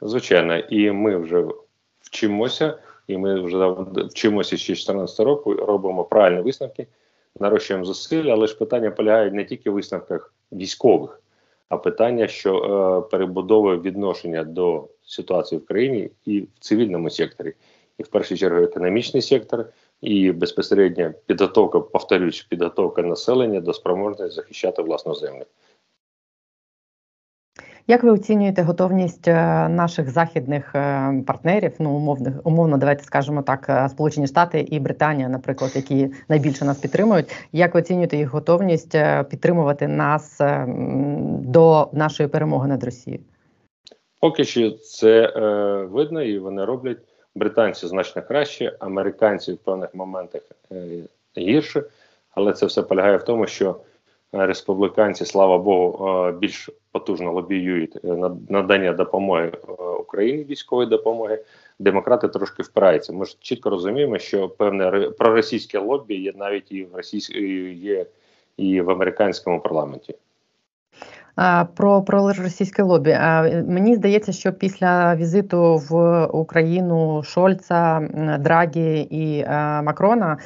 Звичайно, 0.00 0.56
і 0.56 0.90
ми 0.90 1.16
вже 1.16 1.44
вчимося, 2.00 2.78
і 3.06 3.18
ми 3.18 3.40
вже 3.40 3.68
вчимося 4.10 4.56
ще 4.56 4.74
14 4.74 5.20
року, 5.20 5.54
робимо 5.54 6.04
правильні 6.04 6.42
висновки, 6.42 6.86
нарощуємо 7.40 7.84
зусилля, 7.84 8.32
але 8.32 8.46
ж 8.46 8.58
питання 8.58 8.90
полягає 8.90 9.30
не 9.30 9.44
тільки 9.44 9.70
в 9.70 9.74
висновках 9.74 10.34
військових 10.52 11.21
а 11.72 11.76
питання, 11.76 12.28
що 12.28 12.56
е, 12.56 13.10
перебудовує 13.10 13.78
відношення 13.78 14.44
до 14.44 14.88
ситуації 15.04 15.58
в 15.60 15.66
країні 15.66 16.10
і 16.24 16.40
в 16.40 16.48
цивільному 16.60 17.10
секторі, 17.10 17.54
і 17.98 18.02
в 18.02 18.08
першу 18.08 18.36
чергу 18.36 18.62
економічний 18.62 19.22
сектор, 19.22 19.66
і 20.00 20.32
безпосередньо 20.32 21.12
підготовка, 21.26 21.80
повторюсь, 21.80 22.42
підготовка 22.42 23.02
населення 23.02 23.60
до 23.60 23.72
спроможності 23.72 24.34
захищати 24.34 24.82
власну 24.82 25.14
землю. 25.14 25.44
Як 27.86 28.02
ви 28.02 28.10
оцінюєте 28.10 28.62
готовність 28.62 29.28
е, 29.28 29.68
наших 29.68 30.10
західних 30.10 30.74
е, 30.74 31.12
партнерів? 31.26 31.72
Ну 31.78 31.90
умовно, 31.90 32.32
умовно, 32.44 32.78
давайте 32.78 33.04
скажемо 33.04 33.42
так, 33.42 33.66
е, 33.68 33.88
Сполучені 33.88 34.26
Штати 34.26 34.60
і 34.60 34.80
Британія, 34.80 35.28
наприклад, 35.28 35.72
які 35.74 36.10
найбільше 36.28 36.64
нас 36.64 36.78
підтримують. 36.78 37.48
Як 37.52 37.74
ви 37.74 37.80
оцінюєте 37.80 38.16
їх 38.16 38.28
готовність 38.28 38.96
підтримувати 39.30 39.88
нас 39.88 40.40
до 41.38 41.88
нашої 41.92 42.28
перемоги 42.28 42.68
над 42.68 42.84
Росією? 42.84 43.22
Поки 44.22 44.44
що 44.44 44.70
це 44.70 45.32
е, 45.36 45.40
видно, 45.84 46.22
і 46.22 46.38
вони 46.38 46.64
роблять 46.64 46.98
британці 47.34 47.86
значно 47.86 48.22
краще, 48.22 48.76
американці 48.80 49.52
в 49.52 49.58
певних 49.58 49.94
моментах 49.94 50.42
е, 50.72 50.86
гірше, 51.38 51.82
але 52.30 52.52
це 52.52 52.66
все 52.66 52.82
полягає 52.82 53.16
в 53.16 53.22
тому, 53.22 53.46
що 53.46 53.76
республіканці, 54.32 55.24
слава 55.24 55.58
Богу, 55.58 56.32
більш 56.32 56.70
потужно 56.92 57.32
лобіюють 57.32 57.96
е, 58.04 58.30
надання 58.48 58.92
допомоги 58.92 59.52
е, 59.68 59.82
Україні 59.82 60.44
військової 60.44 60.88
допомоги. 60.88 61.44
Демократи 61.78 62.28
трошки 62.28 62.62
впираються. 62.62 63.12
Ми 63.12 63.24
ж 63.24 63.36
чітко 63.40 63.70
розуміємо, 63.70 64.18
що 64.18 64.48
певне 64.48 64.90
проросійське 64.90 65.78
лобі 65.78 66.14
є 66.14 66.32
навіть 66.36 66.72
і 66.72 66.84
в 66.84 66.96
російській 66.96 67.74
є 67.74 68.06
і 68.56 68.80
в 68.80 68.90
американському 68.90 69.60
парламенті. 69.60 70.14
Про 71.74 72.02
про 72.02 72.32
російське 72.32 72.82
лобі. 72.82 73.18
Мені 73.66 73.94
здається, 73.96 74.32
що 74.32 74.52
після 74.52 75.16
візиту 75.16 75.82
в 75.90 76.24
Україну 76.26 77.22
Шольца, 77.22 78.00
Драгі 78.40 79.08
і 79.10 79.44
Макрона, 79.82 80.38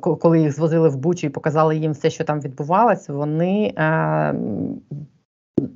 коли 0.00 0.40
їх 0.40 0.52
звозили 0.52 0.88
в 0.88 0.96
Бучі 0.96 1.26
і 1.26 1.30
показали 1.30 1.76
їм 1.76 1.92
все, 1.92 2.10
що 2.10 2.24
там 2.24 2.40
відбувалось, 2.40 3.08
вони 3.08 3.74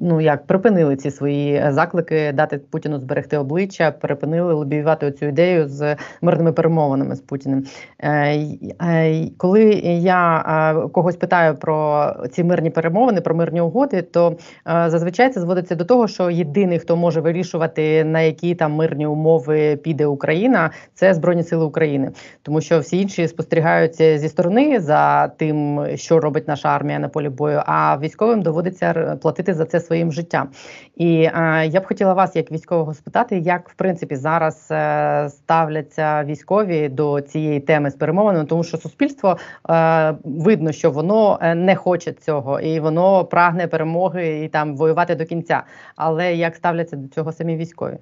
ну 0.00 0.20
як 0.20 0.46
припинили 0.46 0.96
ці 0.96 1.10
свої 1.10 1.54
е, 1.54 1.72
заклики 1.72 2.32
дати 2.32 2.58
Путіну 2.58 3.00
зберегти 3.00 3.38
обличчя, 3.38 3.90
припинили 3.90 4.54
лобіювати 4.54 5.12
цю 5.12 5.26
ідею 5.26 5.68
з 5.68 5.96
мирними 6.22 6.52
перемовинами 6.52 7.16
з 7.16 7.20
Путіним. 7.20 7.64
Е, 7.98 8.36
е, 8.82 9.28
коли 9.36 9.64
я 10.02 10.90
когось 10.92 11.16
питаю 11.16 11.54
про 11.54 12.06
ці 12.30 12.44
мирні 12.44 12.70
перемовини, 12.70 13.20
про 13.20 13.34
мирні 13.34 13.60
угоди, 13.60 14.02
то 14.02 14.36
зазвичай 14.66 15.30
це 15.30 15.40
зводиться 15.40 15.74
до 15.74 15.84
того, 15.84 16.08
що 16.08 16.30
єдиний, 16.30 16.78
хто 16.78 16.96
може 16.96 17.20
вирішувати 17.20 18.04
на 18.04 18.20
які 18.20 18.54
там 18.54 18.72
мирні 18.72 19.06
умови 19.06 19.76
піде 19.76 20.06
Україна, 20.06 20.70
це 20.94 21.14
Збройні 21.14 21.42
Сили 21.42 21.64
України, 21.64 22.10
тому 22.42 22.60
що 22.60 22.78
всі 22.78 23.00
інші 23.00 23.28
спостерігаються 23.28 24.18
зі 24.18 24.28
сторони 24.28 24.80
за 24.80 25.28
тим, 25.28 25.86
що 25.94 26.20
робить 26.20 26.48
наша 26.48 26.68
армія 26.68 26.98
на 26.98 27.08
полі 27.08 27.28
бою. 27.28 27.62
А 27.66 27.98
військовим 27.98 28.42
доводиться 28.42 29.18
платити 29.22 29.54
за 29.54 29.64
це 29.70 29.80
своїм 29.80 30.12
життям. 30.12 30.48
І 30.96 31.22
е, 31.22 31.66
я 31.66 31.80
б 31.80 31.86
хотіла 31.86 32.14
вас, 32.14 32.36
як 32.36 32.52
військового, 32.52 32.94
спитати, 32.94 33.38
як 33.38 33.68
в 33.68 33.74
принципі 33.74 34.16
зараз 34.16 34.68
е, 34.70 35.28
ставляться 35.30 36.24
військові 36.24 36.88
до 36.88 37.20
цієї 37.20 37.60
теми 37.60 37.90
з 37.90 37.94
перемовинами, 37.94 38.44
тому 38.44 38.64
що 38.64 38.76
суспільство 38.76 39.36
е, 39.70 40.16
видно, 40.24 40.72
що 40.72 40.90
воно 40.90 41.38
е, 41.42 41.54
не 41.54 41.76
хоче 41.76 42.12
цього, 42.12 42.60
і 42.60 42.80
воно 42.80 43.24
прагне 43.24 43.66
перемоги 43.66 44.44
і 44.44 44.48
там 44.48 44.76
воювати 44.76 45.14
до 45.14 45.24
кінця. 45.24 45.62
Але 45.96 46.34
як 46.34 46.56
ставляться 46.56 46.96
до 46.96 47.08
цього 47.08 47.32
самі 47.32 47.56
військові? 47.56 47.98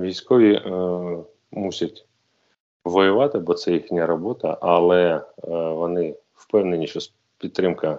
Військові 0.00 0.54
е, 0.54 0.70
мусять 1.52 2.06
воювати, 2.84 3.38
бо 3.38 3.54
це 3.54 3.72
їхня 3.72 4.06
робота, 4.06 4.58
але 4.60 5.16
е, 5.16 5.22
вони 5.72 6.14
впевнені, 6.34 6.86
що 6.86 7.00
підтримка 7.38 7.98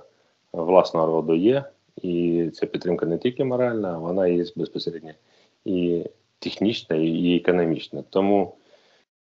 власного 0.53 1.05
роду 1.05 1.35
є, 1.35 1.63
і 2.01 2.49
ця 2.53 2.65
підтримка 2.65 3.05
не 3.05 3.17
тільки 3.17 3.43
моральна, 3.43 3.97
вона 3.97 4.27
є 4.27 4.45
безпосередньо 4.55 5.11
і 5.65 6.05
технічна, 6.39 6.95
і 6.95 7.35
економічна. 7.35 8.03
Тому 8.09 8.55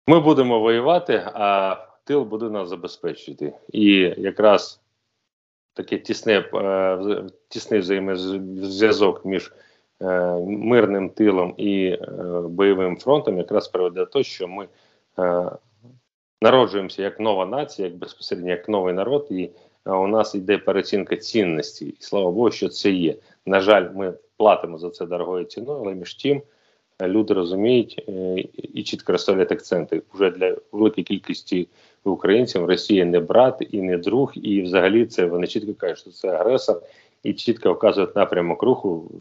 ми 0.07 0.19
будемо 0.19 0.59
воювати, 0.59 1.23
а 1.33 1.75
тил 2.03 2.23
буде 2.23 2.49
нас 2.49 2.69
забезпечити. 2.69 3.53
І 3.71 3.85
якраз 4.17 4.81
таке 5.73 5.97
тісне, 5.97 6.49
е, 6.53 7.23
тісний 7.47 7.79
взаємозв'язок 7.79 9.25
між 9.25 9.53
е, 10.01 10.05
мирним 10.47 11.09
тилом 11.09 11.53
і 11.57 11.85
е, 11.85 12.07
бойовим 12.41 12.97
фронтом 12.97 13.37
якраз 13.37 13.67
приведе 13.67 13.99
до 13.99 14.05
того, 14.05 14.23
що 14.23 14.47
ми 14.47 14.67
народжуємося 16.41 17.01
як 17.01 17.19
нова 17.19 17.45
нація, 17.45 17.87
як 17.87 17.97
безпосередньо 17.97 18.49
як 18.49 18.69
новий 18.69 18.93
народ, 18.93 19.27
і 19.29 19.49
у 19.85 20.07
нас 20.07 20.35
йде 20.35 20.57
переоцінка 20.57 21.15
цінності. 21.15 21.85
І 21.85 21.97
слава 21.99 22.31
Богу, 22.31 22.51
що 22.51 22.69
це 22.69 22.91
є. 22.91 23.15
На 23.45 23.59
жаль, 23.59 23.89
ми 23.93 24.13
платимо 24.37 24.77
за 24.77 24.89
це 24.89 25.05
дорогою 25.05 25.45
ціною, 25.45 25.79
але 25.79 25.95
між 25.95 26.13
тим 26.13 26.41
люди 27.01 27.33
розуміють 27.33 28.09
і 28.73 28.83
чітко 28.83 29.11
розставляють 29.11 29.51
акценти 29.51 30.01
вже 30.13 30.31
для 30.31 30.57
великої 30.71 31.05
кількості 31.05 31.67
українцям 32.03 32.65
Росія 32.65 33.05
не 33.05 33.19
брат 33.19 33.67
і 33.71 33.81
не 33.81 33.97
друг, 33.97 34.31
і 34.35 34.61
взагалі 34.61 35.05
це 35.05 35.25
вони 35.25 35.47
чітко 35.47 35.73
кажуть, 35.73 35.99
що 35.99 36.11
це 36.11 36.27
агресор, 36.27 36.81
і 37.23 37.33
чітко 37.33 37.73
вказують 37.73 38.15
напрямок 38.15 38.63
руху 38.63 39.11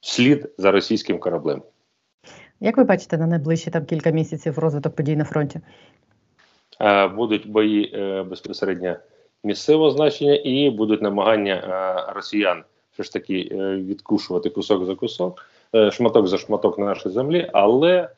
слід 0.00 0.48
за 0.58 0.70
російським 0.70 1.18
кораблем. 1.18 1.62
Як 2.60 2.76
ви 2.76 2.84
бачите 2.84 3.18
на 3.18 3.26
найближчі 3.26 3.70
там 3.70 3.84
кілька 3.84 4.10
місяців 4.10 4.58
розвиток 4.58 4.96
подій 4.96 5.16
на 5.16 5.24
фронті? 5.24 5.60
Будуть 7.16 7.50
бої 7.50 7.92
е, 7.94 8.22
безпосередньо 8.22 8.96
місцевого 9.44 9.90
значення 9.90 10.40
і 10.44 10.70
будуть 10.70 11.02
намагання 11.02 11.54
е, 11.54 12.12
росіян 12.12 12.64
все 12.92 13.02
ж 13.02 13.12
таки 13.12 13.48
е, 13.52 13.76
відкушувати 13.76 14.50
кусок 14.50 14.84
за 14.84 14.94
кусок, 14.94 15.46
шматок 15.90 16.28
за 16.28 16.38
шматок 16.38 16.78
на 16.78 16.84
нашій 16.84 17.08
землі, 17.08 17.50
але 17.52 18.08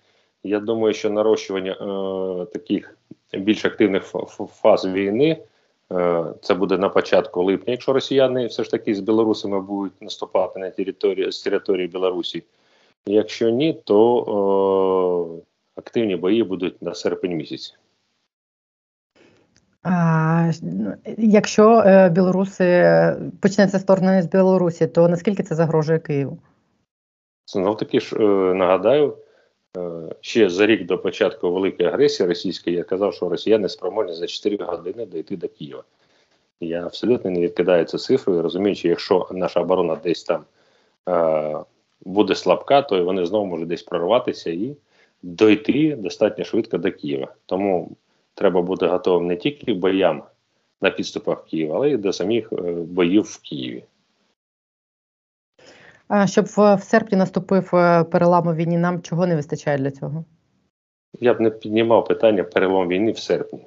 я 0.44 0.60
думаю, 0.60 0.94
що 0.94 1.10
нарощування 1.10 1.72
е, 1.72 2.46
таких 2.46 2.96
більш 3.32 3.64
активних 3.64 4.04
фаз 4.62 4.84
війни 4.84 5.36
е, 5.92 6.24
це 6.42 6.54
буде 6.54 6.78
на 6.78 6.88
початку 6.88 7.42
липня, 7.42 7.72
якщо 7.72 7.92
росіяни 7.92 8.46
все 8.46 8.64
ж 8.64 8.70
таки 8.70 8.94
з 8.94 9.00
білорусами 9.00 9.60
будуть 9.60 10.02
наступати 10.02 10.60
на 10.60 10.70
території 10.70 11.32
з 11.32 11.42
території 11.42 11.88
Білорусі. 11.88 12.42
Якщо 13.06 13.50
ні, 13.50 13.72
то 13.84 15.38
е, 15.38 15.42
активні 15.76 16.16
бої 16.16 16.42
будуть 16.42 16.82
на 16.82 16.94
серпень 16.94 17.36
місяць. 17.36 17.74
А, 19.82 20.52
Якщо 21.18 21.82
е, 21.86 22.08
білоруси 22.08 22.86
почнеться 23.40 23.78
вторгнення 23.78 24.22
з 24.22 24.26
Білорусі, 24.26 24.86
то 24.86 25.08
наскільки 25.08 25.42
це 25.42 25.54
загрожує 25.54 25.98
Києву? 25.98 26.38
Знов 27.46 27.76
таки 27.76 28.00
ж 28.00 28.16
е, 28.16 28.54
нагадаю. 28.54 29.16
Е, 29.76 29.80
ще 30.20 30.50
за 30.50 30.66
рік 30.66 30.86
до 30.86 30.98
початку 30.98 31.52
великої 31.52 31.88
агресії 31.88 32.28
російської 32.28 32.76
я 32.76 32.82
казав, 32.82 33.14
що 33.14 33.28
росіяни 33.28 33.68
спроможні 33.68 34.14
за 34.14 34.26
4 34.26 34.56
години 34.64 35.06
дійти 35.06 35.36
до 35.36 35.48
Києва. 35.48 35.82
Я 36.60 36.86
абсолютно 36.86 37.30
не 37.30 37.40
відкидаю 37.40 37.84
цю 37.84 37.98
цифру 37.98 38.36
і 38.36 38.40
розумію, 38.40 38.74
що 38.74 38.88
якщо 38.88 39.28
наша 39.30 39.60
оборона 39.60 39.96
десь 39.96 40.24
там 40.24 40.44
е, 41.08 41.64
буде 42.04 42.34
слабка, 42.34 42.82
то 42.82 43.04
вони 43.04 43.26
знову 43.26 43.46
можуть 43.46 43.68
десь 43.68 43.82
прорватися 43.82 44.50
і 44.50 44.76
дойти 45.22 45.96
достатньо 45.96 46.44
швидко 46.44 46.78
до 46.78 46.92
Києва. 46.92 47.34
Тому 47.46 47.96
треба 48.40 48.62
бути 48.62 48.86
готовим 48.86 49.26
не 49.26 49.36
тільки 49.36 49.74
боям 49.74 50.22
на 50.80 50.90
підступах 50.90 51.44
Києва, 51.44 51.76
але 51.76 51.90
й 51.90 51.96
до 51.96 52.12
самих 52.12 52.52
е, 52.52 52.56
боїв 52.72 53.22
в 53.22 53.40
Києві. 53.42 53.84
Щоб 56.24 56.44
в, 56.44 56.74
в 56.74 56.82
серпні 56.82 57.18
наступив 57.18 57.70
е, 57.74 58.04
перелам 58.04 58.46
у 58.46 58.54
війні, 58.54 58.78
нам 58.78 59.02
чого 59.02 59.26
не 59.26 59.36
вистачає 59.36 59.78
для 59.78 59.90
цього? 59.90 60.24
Я 61.20 61.34
б 61.34 61.40
не 61.40 61.50
піднімав 61.50 62.08
питання 62.08 62.44
перелом 62.44 62.88
війни 62.88 63.12
в 63.12 63.18
серпні. 63.18 63.66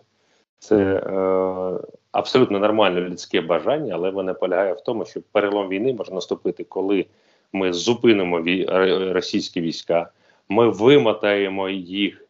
Це 0.59 0.75
е, 0.75 1.79
абсолютно 2.11 2.59
нормальне 2.59 3.01
людське 3.01 3.41
бажання, 3.41 3.93
але 3.95 4.09
воно 4.09 4.35
полягає 4.35 4.73
в 4.73 4.81
тому, 4.81 5.05
що 5.05 5.21
перелом 5.31 5.69
війни 5.69 5.93
може 5.93 6.11
наступити, 6.11 6.63
коли 6.63 7.05
ми 7.53 7.73
зупинимо 7.73 8.41
вій, 8.41 8.65
російські 9.13 9.61
війська, 9.61 10.09
ми 10.49 10.69
вимотаємо 10.69 11.69
їх, 11.69 12.22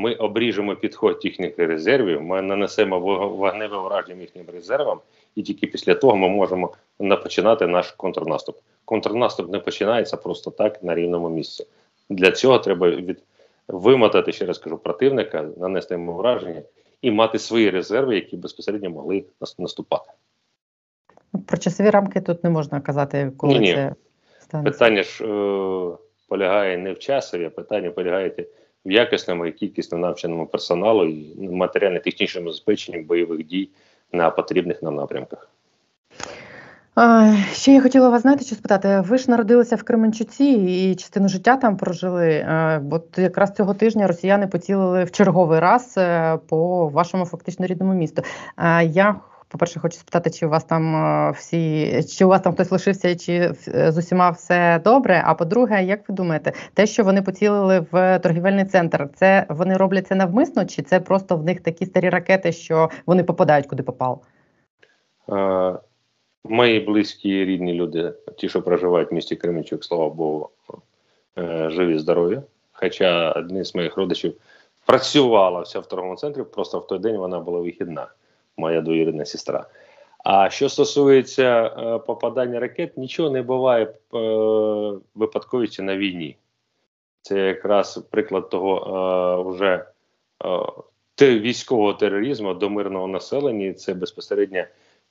ми 0.00 0.14
обріжемо 0.14 0.76
підход 0.76 1.20
їхніх 1.24 1.58
резервів, 1.58 2.22
ми 2.22 2.42
нанесемо 2.42 3.00
вогневе 3.28 3.78
враження 3.78 4.20
їхнім 4.20 4.44
резервам, 4.52 5.00
і 5.34 5.42
тільки 5.42 5.66
після 5.66 5.94
того 5.94 6.16
ми 6.16 6.28
можемо 6.28 6.72
починати 6.98 7.66
наш 7.66 7.90
контрнаступ 7.90 8.56
контрнаступ 8.84 9.52
не 9.52 9.58
починається 9.58 10.16
просто 10.16 10.50
так 10.50 10.82
на 10.82 10.94
рівному 10.94 11.28
місці. 11.28 11.66
Для 12.08 12.32
цього 12.32 12.58
треба 12.58 12.90
від 12.90 13.22
вимотати, 13.68 14.32
ще 14.32 14.46
раз 14.46 14.58
кажу, 14.58 14.78
противника, 14.78 15.42
нанести 15.56 15.94
йому 15.94 16.12
враження 16.12 16.62
і 17.02 17.10
мати 17.10 17.38
свої 17.38 17.70
резерви, 17.70 18.14
які 18.14 18.36
безпосередньо 18.36 18.90
могли 18.90 19.24
наступати. 19.58 20.10
Про 21.46 21.58
часові 21.58 21.90
рамки 21.90 22.20
тут 22.20 22.44
не 22.44 22.50
можна 22.50 22.80
казати, 22.80 23.32
коли 23.36 23.52
ні, 23.52 23.58
ні. 23.60 23.74
це 23.74 23.94
станеться. 24.40 24.72
Питання 24.72 25.02
ж 25.02 25.24
е, 25.24 25.96
полягає 26.28 26.78
не 26.78 26.92
в 26.92 26.98
часові, 26.98 27.44
а 27.44 27.50
питання 27.50 27.90
полягає 27.90 28.30
якісному 28.84 29.46
і 29.46 29.52
кількісному 29.52 30.06
навченому 30.06 30.46
персоналу 30.46 31.04
і 31.04 31.48
матеріально-технічному 31.48 32.46
забезпеченні 32.46 32.98
бойових 32.98 33.46
дій 33.46 33.68
на 34.12 34.30
потрібних 34.30 34.82
нам 34.82 34.94
напрямках. 34.94 35.50
Ще 37.52 37.72
я 37.72 37.82
хотіла 37.82 38.08
вас 38.08 38.22
знаєте, 38.22 38.44
що 38.44 38.54
спитати. 38.54 39.02
Ви 39.06 39.18
ж 39.18 39.30
народилися 39.30 39.76
в 39.76 39.82
Кременчуці 39.82 40.44
і 40.44 40.94
частину 40.94 41.28
життя 41.28 41.56
там 41.56 41.76
прожили. 41.76 42.46
От 42.90 43.18
якраз 43.18 43.52
цього 43.52 43.74
тижня 43.74 44.06
росіяни 44.06 44.46
поцілили 44.46 45.04
в 45.04 45.10
черговий 45.10 45.60
раз 45.60 45.94
е, 45.98 46.38
по 46.48 46.88
вашому 46.88 47.24
фактично 47.24 47.66
рідному 47.66 47.94
місту. 47.94 48.22
Я 48.82 49.20
по-перше, 49.50 49.80
хочу 49.80 49.96
спитати, 49.96 50.30
чи 50.30 50.46
у 50.46 50.48
вас 50.48 50.64
там 50.64 50.96
е, 50.96 51.30
всі, 51.30 52.02
чи 52.02 52.24
у 52.24 52.28
вас 52.28 52.40
там 52.40 52.52
хтось 52.52 52.70
лишився, 52.70 53.16
чи 53.16 53.52
з 53.66 53.98
усіма 53.98 54.30
все 54.30 54.80
добре. 54.84 55.22
А 55.26 55.34
по-друге, 55.34 55.84
як 55.84 56.08
ви 56.08 56.14
думаєте, 56.14 56.52
те, 56.74 56.86
що 56.86 57.04
вони 57.04 57.22
поцілили 57.22 57.86
в 57.92 58.18
торгівельний 58.18 58.64
центр, 58.64 59.08
це 59.14 59.46
вони 59.48 59.76
роблять 59.76 60.06
це 60.06 60.14
навмисно, 60.14 60.64
чи 60.64 60.82
це 60.82 61.00
просто 61.00 61.36
в 61.36 61.44
них 61.44 61.60
такі 61.60 61.86
старі 61.86 62.08
ракети, 62.08 62.52
що 62.52 62.90
вони 63.06 63.24
попадають 63.24 63.66
куди 63.66 63.82
попав? 63.82 64.22
Мої 66.44 66.80
близькі 66.80 67.44
рідні 67.44 67.74
люди, 67.74 68.12
ті, 68.36 68.48
що 68.48 68.62
проживають 68.62 69.10
в 69.10 69.14
місті 69.14 69.36
Кременчук, 69.36 69.84
слава 69.84 70.08
Богу, 70.08 70.50
е, 71.38 71.70
живі, 71.70 71.98
здорові. 71.98 72.40
Хоча 72.72 73.32
один 73.32 73.64
з 73.64 73.74
моїх 73.74 73.96
родичів 73.96 74.34
працювала 74.86 75.60
вся 75.60 75.80
в 75.80 75.86
торговому 75.86 76.16
центрі, 76.16 76.42
просто 76.42 76.78
в 76.78 76.86
той 76.86 76.98
день 76.98 77.16
вона 77.16 77.40
була 77.40 77.60
вихідна, 77.60 78.08
моя 78.56 78.80
двоюрідна 78.80 79.24
сестра. 79.24 79.66
А 80.24 80.50
що 80.50 80.68
стосується 80.68 81.66
е, 81.66 81.98
попадання 81.98 82.60
ракет, 82.60 82.98
нічого 82.98 83.30
не 83.30 83.42
буває 83.42 83.84
е, 83.84 83.92
випадковістю 85.14 85.82
на 85.82 85.96
війні. 85.96 86.36
Це 87.22 87.38
якраз 87.38 87.98
приклад 88.10 88.50
того 88.50 88.76
е, 88.76 89.50
вже 89.50 89.84
е, 91.20 91.38
військового 91.38 91.94
тероризму 91.94 92.54
до 92.54 92.70
мирного 92.70 93.06
населення, 93.06 93.66
І 93.66 93.72
це 93.72 93.94
безпосередньо. 93.94 94.64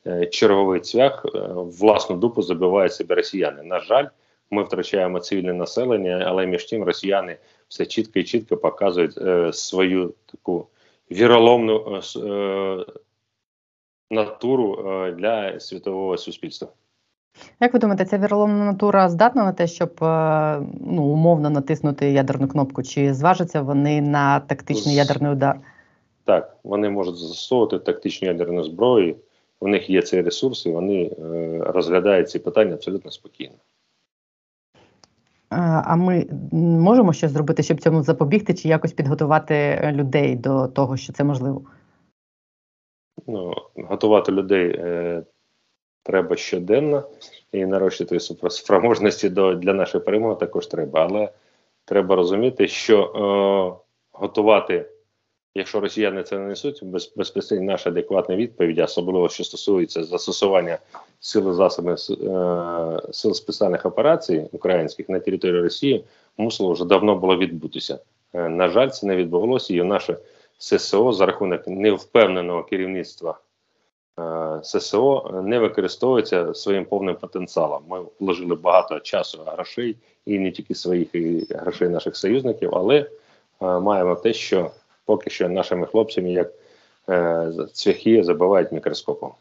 Е, 0.07 0.25
черговий 0.25 0.79
цвях 0.79 1.25
е, 1.25 1.39
власну 1.53 2.17
дупу 2.17 2.41
забивають 2.41 2.93
себе 2.93 3.15
росіяни. 3.15 3.63
На 3.63 3.79
жаль, 3.79 4.05
ми 4.51 4.63
втрачаємо 4.63 5.19
цивільне 5.19 5.53
населення, 5.53 6.23
але 6.27 6.45
між 6.45 6.65
тим 6.65 6.83
росіяни 6.83 7.37
все 7.67 7.85
чітко 7.85 8.19
і 8.19 8.23
чітко 8.23 8.57
показують 8.57 9.17
е, 9.17 9.53
свою 9.53 10.13
таку 10.25 10.67
віроломну 11.11 12.01
е, 12.15 12.19
е, 12.19 12.85
натуру 14.11 14.87
е, 14.87 15.11
для 15.11 15.59
світового 15.59 16.17
суспільства. 16.17 16.67
Як 17.59 17.73
ви 17.73 17.79
думаєте, 17.79 18.05
ця 18.05 18.17
віроломна 18.17 18.65
натура 18.65 19.09
здатна 19.09 19.43
на 19.43 19.53
те, 19.53 19.67
щоб 19.67 19.91
ну, 20.81 21.03
умовно 21.03 21.49
натиснути 21.49 22.11
ядерну 22.11 22.47
кнопку? 22.47 22.83
Чи 22.83 23.13
зважаться 23.13 23.61
вони 23.61 24.01
на 24.01 24.39
тактичний 24.39 24.95
ядерний 24.95 25.31
удар? 25.31 25.59
Так, 26.25 26.57
вони 26.63 26.89
можуть 26.89 27.17
застосовувати 27.17 27.79
тактичну 27.79 28.27
ядерну 28.27 28.63
зброю 28.63 29.15
у 29.59 29.67
них 29.67 29.89
є 29.89 30.01
цей 30.01 30.21
ресурс, 30.21 30.65
і 30.65 30.71
вони 30.71 31.03
е, 31.03 31.59
розглядають 31.65 32.29
ці 32.29 32.39
питання 32.39 32.73
абсолютно 32.73 33.11
спокійно. 33.11 33.53
А 35.51 35.95
ми 35.95 36.27
можемо 36.51 37.13
щось 37.13 37.31
зробити, 37.31 37.63
щоб 37.63 37.81
цьому 37.81 38.03
запобігти, 38.03 38.53
чи 38.53 38.67
якось 38.67 38.93
підготувати 38.93 39.89
людей 39.93 40.35
до 40.35 40.67
того, 40.67 40.97
що 40.97 41.13
це 41.13 41.23
можливо? 41.23 41.61
Ну, 43.29 43.53
Готувати 43.75 44.31
людей 44.31 44.75
е, 44.77 45.23
треба 46.03 46.35
щоденно 46.35 47.03
і 47.51 47.65
нарощувати 47.65 48.19
спроможності 48.49 49.29
до, 49.29 49.55
для 49.55 49.73
нашої 49.73 50.03
перемоги 50.03 50.35
також 50.35 50.67
треба. 50.67 51.07
Але 51.09 51.29
треба 51.85 52.15
розуміти, 52.15 52.67
що 52.67 53.03
е, 53.03 53.89
готувати 54.11 54.85
Якщо 55.55 55.79
росіяни 55.79 56.23
це 56.23 56.37
не 56.37 56.47
несуть, 56.47 56.83
без, 56.83 57.13
безпосередньо 57.15 57.71
наша 57.71 57.89
адекватна 57.89 58.35
відповідь, 58.35 58.79
особливо 58.79 59.29
що 59.29 59.43
стосується 59.43 60.03
застосування 60.03 60.77
сили 61.19 61.53
засобів 61.53 61.91
е, 61.91 63.01
сил 63.11 63.33
спеціальних 63.33 63.85
операцій 63.85 64.47
українських 64.51 65.09
на 65.09 65.19
території 65.19 65.61
Росії, 65.61 66.05
мусило 66.37 66.73
вже 66.73 66.85
давно 66.85 67.15
було 67.15 67.37
відбутися. 67.37 67.99
Е, 68.33 68.49
на 68.49 68.69
жаль, 68.69 68.89
це 68.89 69.07
не 69.07 69.15
відбулося, 69.15 69.73
і 69.73 69.83
наше 69.83 70.17
ССО 70.59 71.11
за 71.11 71.25
рахунок 71.25 71.67
невпевненого 71.67 72.63
керівництва 72.63 73.39
е, 74.19 74.59
ССО 74.63 75.41
не 75.43 75.59
використовується 75.59 76.53
своїм 76.53 76.85
повним 76.85 77.15
потенціалом. 77.15 77.83
Ми 77.89 78.01
вложили 78.19 78.55
багато 78.55 78.99
часу, 78.99 79.39
грошей 79.45 79.95
і 80.25 80.39
не 80.39 80.51
тільки 80.51 80.75
своїх 80.75 81.15
і 81.15 81.47
грошей 81.49 81.89
наших 81.89 82.15
союзників, 82.17 82.69
але 82.73 82.97
е, 82.97 83.09
маємо 83.59 84.15
те, 84.15 84.33
що 84.33 84.71
поки 85.05 85.29
що 85.29 85.49
нашими 85.49 85.85
хлопцями, 85.85 86.31
як 86.31 86.53
е, 87.09 87.51
цвяхи, 87.73 88.23
забивають 88.23 88.71
мікроскопом. 88.71 89.31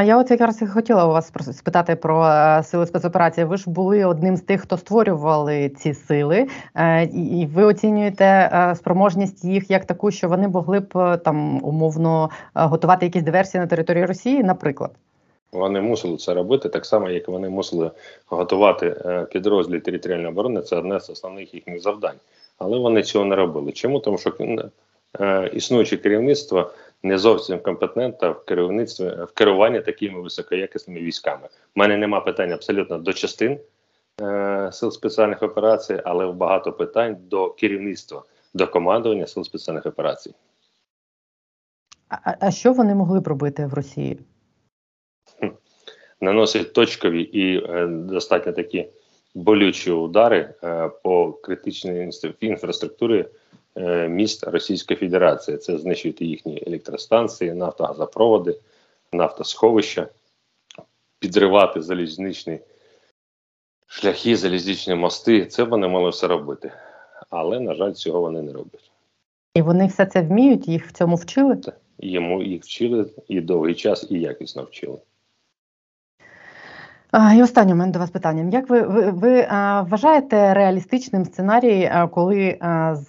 Я 0.00 0.18
от 0.18 0.30
якраз 0.30 0.62
і 0.62 0.66
хотіла 0.66 1.06
у 1.06 1.08
вас 1.08 1.32
спитати 1.52 1.96
про 1.96 2.24
е, 2.24 2.62
сили 2.62 2.86
спецоперації. 2.86 3.44
Ви 3.44 3.56
ж 3.56 3.70
були 3.70 4.04
одним 4.04 4.36
з 4.36 4.40
тих, 4.40 4.60
хто 4.60 4.76
створювали 4.76 5.68
ці 5.68 5.94
сили, 5.94 6.46
е, 6.74 7.04
і 7.04 7.48
ви 7.54 7.64
оцінюєте 7.64 8.24
е, 8.24 8.74
спроможність 8.74 9.44
їх 9.44 9.70
як 9.70 9.84
таку, 9.84 10.10
що 10.10 10.28
вони 10.28 10.48
могли 10.48 10.80
б 10.80 11.16
там 11.16 11.64
умовно 11.64 12.30
готувати 12.54 13.06
якісь 13.06 13.22
диверсії 13.22 13.60
на 13.60 13.66
території 13.66 14.06
Росії, 14.06 14.42
наприклад. 14.42 14.90
Вони 15.52 15.80
мусили 15.80 16.16
це 16.16 16.34
робити 16.34 16.68
так 16.68 16.86
само, 16.86 17.10
як 17.10 17.28
вони 17.28 17.48
мусили 17.48 17.90
готувати 18.26 18.96
підрозділи 19.32 19.80
територіальної 19.80 20.28
оборони. 20.28 20.60
Це 20.60 20.76
одне 20.76 21.00
з 21.00 21.10
основних 21.10 21.54
їхніх 21.54 21.82
завдань, 21.82 22.16
але 22.58 22.78
вони 22.78 23.02
цього 23.02 23.24
не 23.24 23.36
робили. 23.36 23.72
Чому 23.72 24.00
тому, 24.00 24.18
що 24.18 24.32
існуюче 25.52 25.96
керівництво 25.96 26.70
не 27.02 27.18
зовсім 27.18 27.60
компетентна 27.60 28.30
в 28.30 28.44
керівництві 28.44 29.04
в 29.04 29.32
керуванні 29.34 29.80
такими 29.80 30.20
високоякісними 30.20 31.00
військами. 31.00 31.48
У 31.76 31.80
мене 31.80 31.96
нема 31.96 32.20
питань 32.20 32.52
абсолютно 32.52 32.98
до 32.98 33.12
частин 33.12 33.58
е, 34.20 34.70
сил 34.72 34.90
спеціальних 34.90 35.42
операцій, 35.42 36.00
але 36.04 36.32
багато 36.32 36.72
питань 36.72 37.16
до 37.20 37.50
керівництва, 37.50 38.24
до 38.54 38.68
командування 38.68 39.26
сил 39.26 39.44
спеціальних 39.44 39.86
операцій. 39.86 40.34
А, 42.08 42.34
а 42.40 42.50
що 42.50 42.72
вони 42.72 42.94
могли 42.94 43.20
б 43.20 43.28
робити 43.28 43.66
в 43.66 43.74
Росії? 43.74 44.18
Наносить 46.20 46.72
точкові 46.72 47.22
і 47.22 47.64
е, 47.64 47.86
достатньо 47.86 48.52
такі 48.52 48.88
болючі 49.34 49.90
удари 49.90 50.54
е, 50.64 50.88
по 51.02 51.32
критичній 51.32 52.10
інфраструктурі 52.40 53.26
міст 54.08 54.44
Російської 54.44 55.00
Федерації. 55.00 55.56
Це 55.56 55.78
знищувати 55.78 56.24
їхні 56.24 56.62
електростанції, 56.66 57.54
нафтогазопроводи, 57.54 58.56
нафтосховища, 59.12 60.08
підривати 61.18 61.82
залізничні 61.82 62.58
шляхи, 63.86 64.36
залізничні 64.36 64.94
мости. 64.94 65.46
Це 65.46 65.62
вони 65.62 65.88
мали 65.88 66.10
все 66.10 66.26
робити. 66.26 66.72
Але, 67.30 67.60
на 67.60 67.74
жаль, 67.74 67.92
цього 67.92 68.20
вони 68.20 68.42
не 68.42 68.52
роблять. 68.52 68.90
І 69.54 69.62
вони 69.62 69.86
все 69.86 70.06
це 70.06 70.22
вміють, 70.22 70.68
їх 70.68 70.86
в 70.86 70.92
цьому 70.92 71.16
вчили? 71.16 71.60
Йому 71.98 72.42
їх 72.42 72.62
вчили 72.62 73.10
і 73.28 73.40
довгий 73.40 73.74
час, 73.74 74.06
і 74.10 74.20
якісно 74.20 74.62
вчили. 74.62 74.98
І 77.36 77.42
останнє 77.42 77.72
у 77.72 77.76
мене 77.76 77.92
до 77.92 77.98
вас 77.98 78.10
питання. 78.10 78.50
Як 78.52 78.70
ви 78.70 78.82
ви, 78.82 79.10
ви 79.10 79.46
вважаєте 79.88 80.54
реалістичним 80.54 81.24
сценарій, 81.24 81.90
коли 82.10 82.58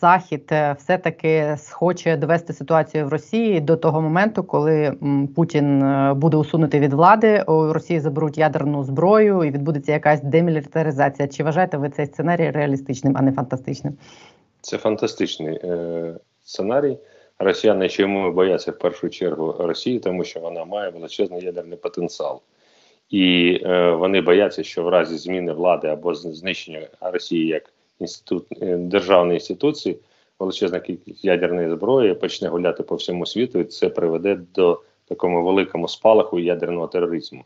Захід 0.02 0.44
е, 0.52 0.76
все-таки 0.80 1.56
схоче 1.58 2.18
довести 2.18 2.54
ситуацію 2.54 3.06
в 3.06 3.10
Росії 3.10 3.62
до 3.62 3.78
того 3.78 4.02
моменту, 4.02 4.44
коли 4.44 4.94
Путін 5.36 5.84
е, 5.84 6.14
буде 6.14 6.38
усунутий 6.38 6.80
від 6.80 6.94
влади, 6.94 7.44
у 7.48 7.74
Росії 7.74 8.00
заберуть 8.00 8.38
ядерну 8.38 8.84
зброю 8.84 9.44
і 9.44 9.52
відбудеться 9.52 9.92
якась 9.92 10.22
демілітаризація? 10.22 11.28
Чи 11.28 11.44
вважаєте 11.44 11.78
ви 11.78 11.90
цей 11.90 12.06
сценарій 12.06 12.52
реалістичним, 12.52 13.18
а 13.18 13.22
не 13.22 13.32
фантастичним? 13.32 13.94
Це 14.62 14.78
фантастичний 14.78 15.60
е, 15.64 16.14
сценарій. 16.44 16.98
Росіяни 17.40 17.90
чому 17.90 18.32
бояться 18.32 18.72
в 18.72 18.80
першу 18.80 19.10
чергу 19.10 19.56
Росії, 19.60 20.00
тому 20.00 20.24
що 20.24 20.40
вона 20.40 20.66
має 20.66 20.90
величезний 20.90 21.46
ядерний 21.46 21.78
потенціал 21.78 22.42
і 23.14 23.60
е, 23.66 23.92
вони 23.92 24.22
бояться, 24.22 24.64
що 24.64 24.84
в 24.84 24.90
разі 24.90 25.18
зміни 25.18 25.54
влади 25.54 25.88
або 25.88 26.16
знищення 26.16 26.88
Росії 27.02 27.48
як 27.48 27.74
інститут 28.00 28.46
е, 28.62 28.78
державної 28.78 29.36
інституції, 29.36 29.98
величезна 30.40 30.80
кількість 30.80 31.26
ядерної 31.26 31.70
зброї 31.70 32.14
почне 32.14 32.48
гуляти 32.48 32.84
по 32.84 32.96
всьому 32.96 33.26
світу, 33.26 33.60
і 33.60 33.64
це 33.64 33.90
приведе 33.90 34.40
до 34.56 34.82
такому 35.06 35.46
великому 35.46 35.88
спалаху 35.88 36.40
ядерного 36.40 36.88
тероризму. 36.88 37.46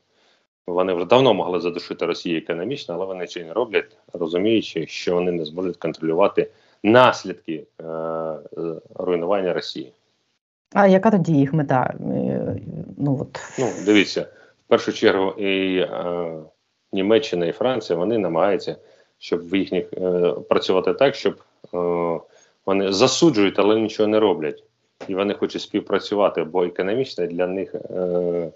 Вони 0.67 0.93
вже 0.93 1.05
давно 1.05 1.33
могли 1.33 1.59
задушити 1.59 2.05
Росію 2.05 2.37
економічно, 2.37 2.95
але 2.95 3.05
вони 3.05 3.27
чи 3.27 3.45
не 3.45 3.53
роблять, 3.53 3.97
розуміючи, 4.13 4.87
що 4.87 5.13
вони 5.13 5.31
не 5.31 5.45
зможуть 5.45 5.77
контролювати 5.77 6.51
наслідки 6.83 7.63
е, 7.81 7.83
руйнування 8.95 9.53
Росії. 9.53 9.91
А 10.73 10.87
яка 10.87 11.11
тоді 11.11 11.33
їх 11.33 11.53
мета? 11.53 11.93
Е, 11.99 12.55
ну 12.97 13.17
от 13.21 13.39
ну 13.59 13.65
дивіться, 13.85 14.27
першу 14.67 14.93
чергу 14.93 15.31
і 15.31 15.77
е, 15.77 16.43
Німеччина 16.91 17.45
і 17.45 17.51
Франція 17.51 17.99
вони 17.99 18.17
намагаються, 18.17 18.75
щоб 19.17 19.49
в 19.49 19.55
їхніх 19.55 19.93
е, 19.93 20.33
працювати 20.49 20.93
так, 20.93 21.15
щоб 21.15 21.33
е, 21.73 22.19
вони 22.65 22.93
засуджують, 22.93 23.59
але 23.59 23.79
нічого 23.79 24.07
не 24.07 24.19
роблять. 24.19 24.63
І 25.07 25.15
вони 25.15 25.33
хочуть 25.33 25.61
співпрацювати, 25.61 26.43
бо 26.43 26.63
економічно 26.63 27.27
для 27.27 27.47
них 27.47 27.75
е, 27.75 28.51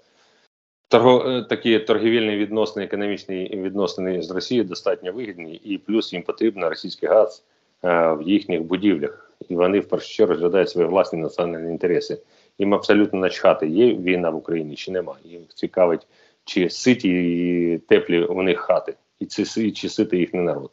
торго, 0.88 1.30
е, 1.30 1.42
такі 1.42 1.78
торгівельні 1.78 2.36
відносини, 2.36 2.84
економічні 2.84 3.50
відносини 3.54 4.22
з 4.22 4.30
Росією 4.30 4.64
достатньо 4.64 5.12
вигідні, 5.12 5.54
і 5.54 5.78
плюс 5.78 6.12
їм 6.12 6.22
потрібен 6.22 6.64
російський 6.64 7.08
газ 7.08 7.44
е, 7.84 8.12
в 8.12 8.22
їхніх 8.22 8.62
будівлях. 8.62 9.32
І 9.48 9.56
вони 9.56 9.80
в 9.80 9.88
першу 9.88 10.14
чергу 10.14 10.32
розглядають 10.32 10.70
свої 10.70 10.88
власні 10.88 11.18
національні 11.18 11.70
інтереси. 11.70 12.18
Їм 12.62 12.74
абсолютно 12.74 13.18
начхати, 13.18 13.68
є 13.68 13.94
війна 13.94 14.30
в 14.30 14.36
Україні 14.36 14.74
чи 14.74 14.90
нема. 14.90 15.16
Їм 15.24 15.40
цікавить, 15.54 16.06
чи 16.44 16.70
ситі 16.70 17.08
і 17.08 17.78
теплі 17.78 18.24
у 18.24 18.42
них 18.42 18.58
хати, 18.58 18.94
і 19.20 19.26
чи, 19.26 19.72
чи 19.72 19.88
сити 19.88 20.18
їхній 20.18 20.40
народ. 20.40 20.70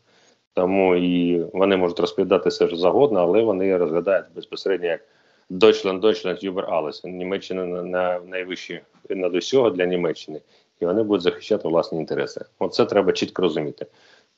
Тому 0.54 0.96
і 0.96 1.44
вони 1.54 1.78
можуть 1.78 2.00
розповідати 2.00 2.50
все 2.50 2.68
ж 2.68 2.76
загодно, 2.76 3.20
але 3.20 3.42
вони 3.42 3.78
розглядають 3.78 4.26
безпосередньо 4.36 4.88
як 4.88 5.02
Deutschland, 5.50 6.00
Deutschland, 6.02 6.52
über 6.52 6.70
alles. 6.74 7.08
Німеччина 7.08 7.66
на, 7.66 7.84
на 7.84 8.20
найвищі 8.20 8.82
над 9.10 9.36
усього 9.36 9.70
для 9.70 9.86
Німеччини, 9.86 10.42
і 10.80 10.86
вони 10.86 11.04
будуть 11.04 11.24
захищати 11.24 11.68
власні 11.68 12.00
інтереси. 12.00 12.46
Оце 12.60 12.86
треба 12.86 13.12
чітко 13.12 13.42
розуміти. 13.42 13.86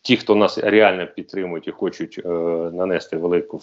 Ті, 0.01 0.17
хто 0.17 0.35
нас 0.35 0.57
реально 0.57 1.07
підтримують 1.07 1.67
і 1.67 1.71
хочуть 1.71 2.21
е, 2.25 2.29
нанести 2.73 3.17
велику 3.17 3.61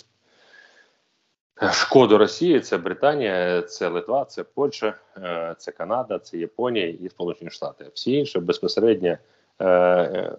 шкоду 1.72 2.18
Росії 2.18 2.60
це 2.60 2.78
Британія, 2.78 3.62
це 3.62 3.88
Литва, 3.88 4.24
це 4.24 4.44
Польща, 4.44 4.94
е, 5.22 5.54
це 5.58 5.72
Канада, 5.72 6.18
це 6.18 6.36
Японія 6.36 6.88
і 6.88 7.08
Сполучені 7.08 7.50
Штати. 7.50 7.90
Всі 7.94 8.12
інші 8.12 8.38
безпосередньо 8.38 9.16
е, 9.58 9.66
е, 9.66 10.36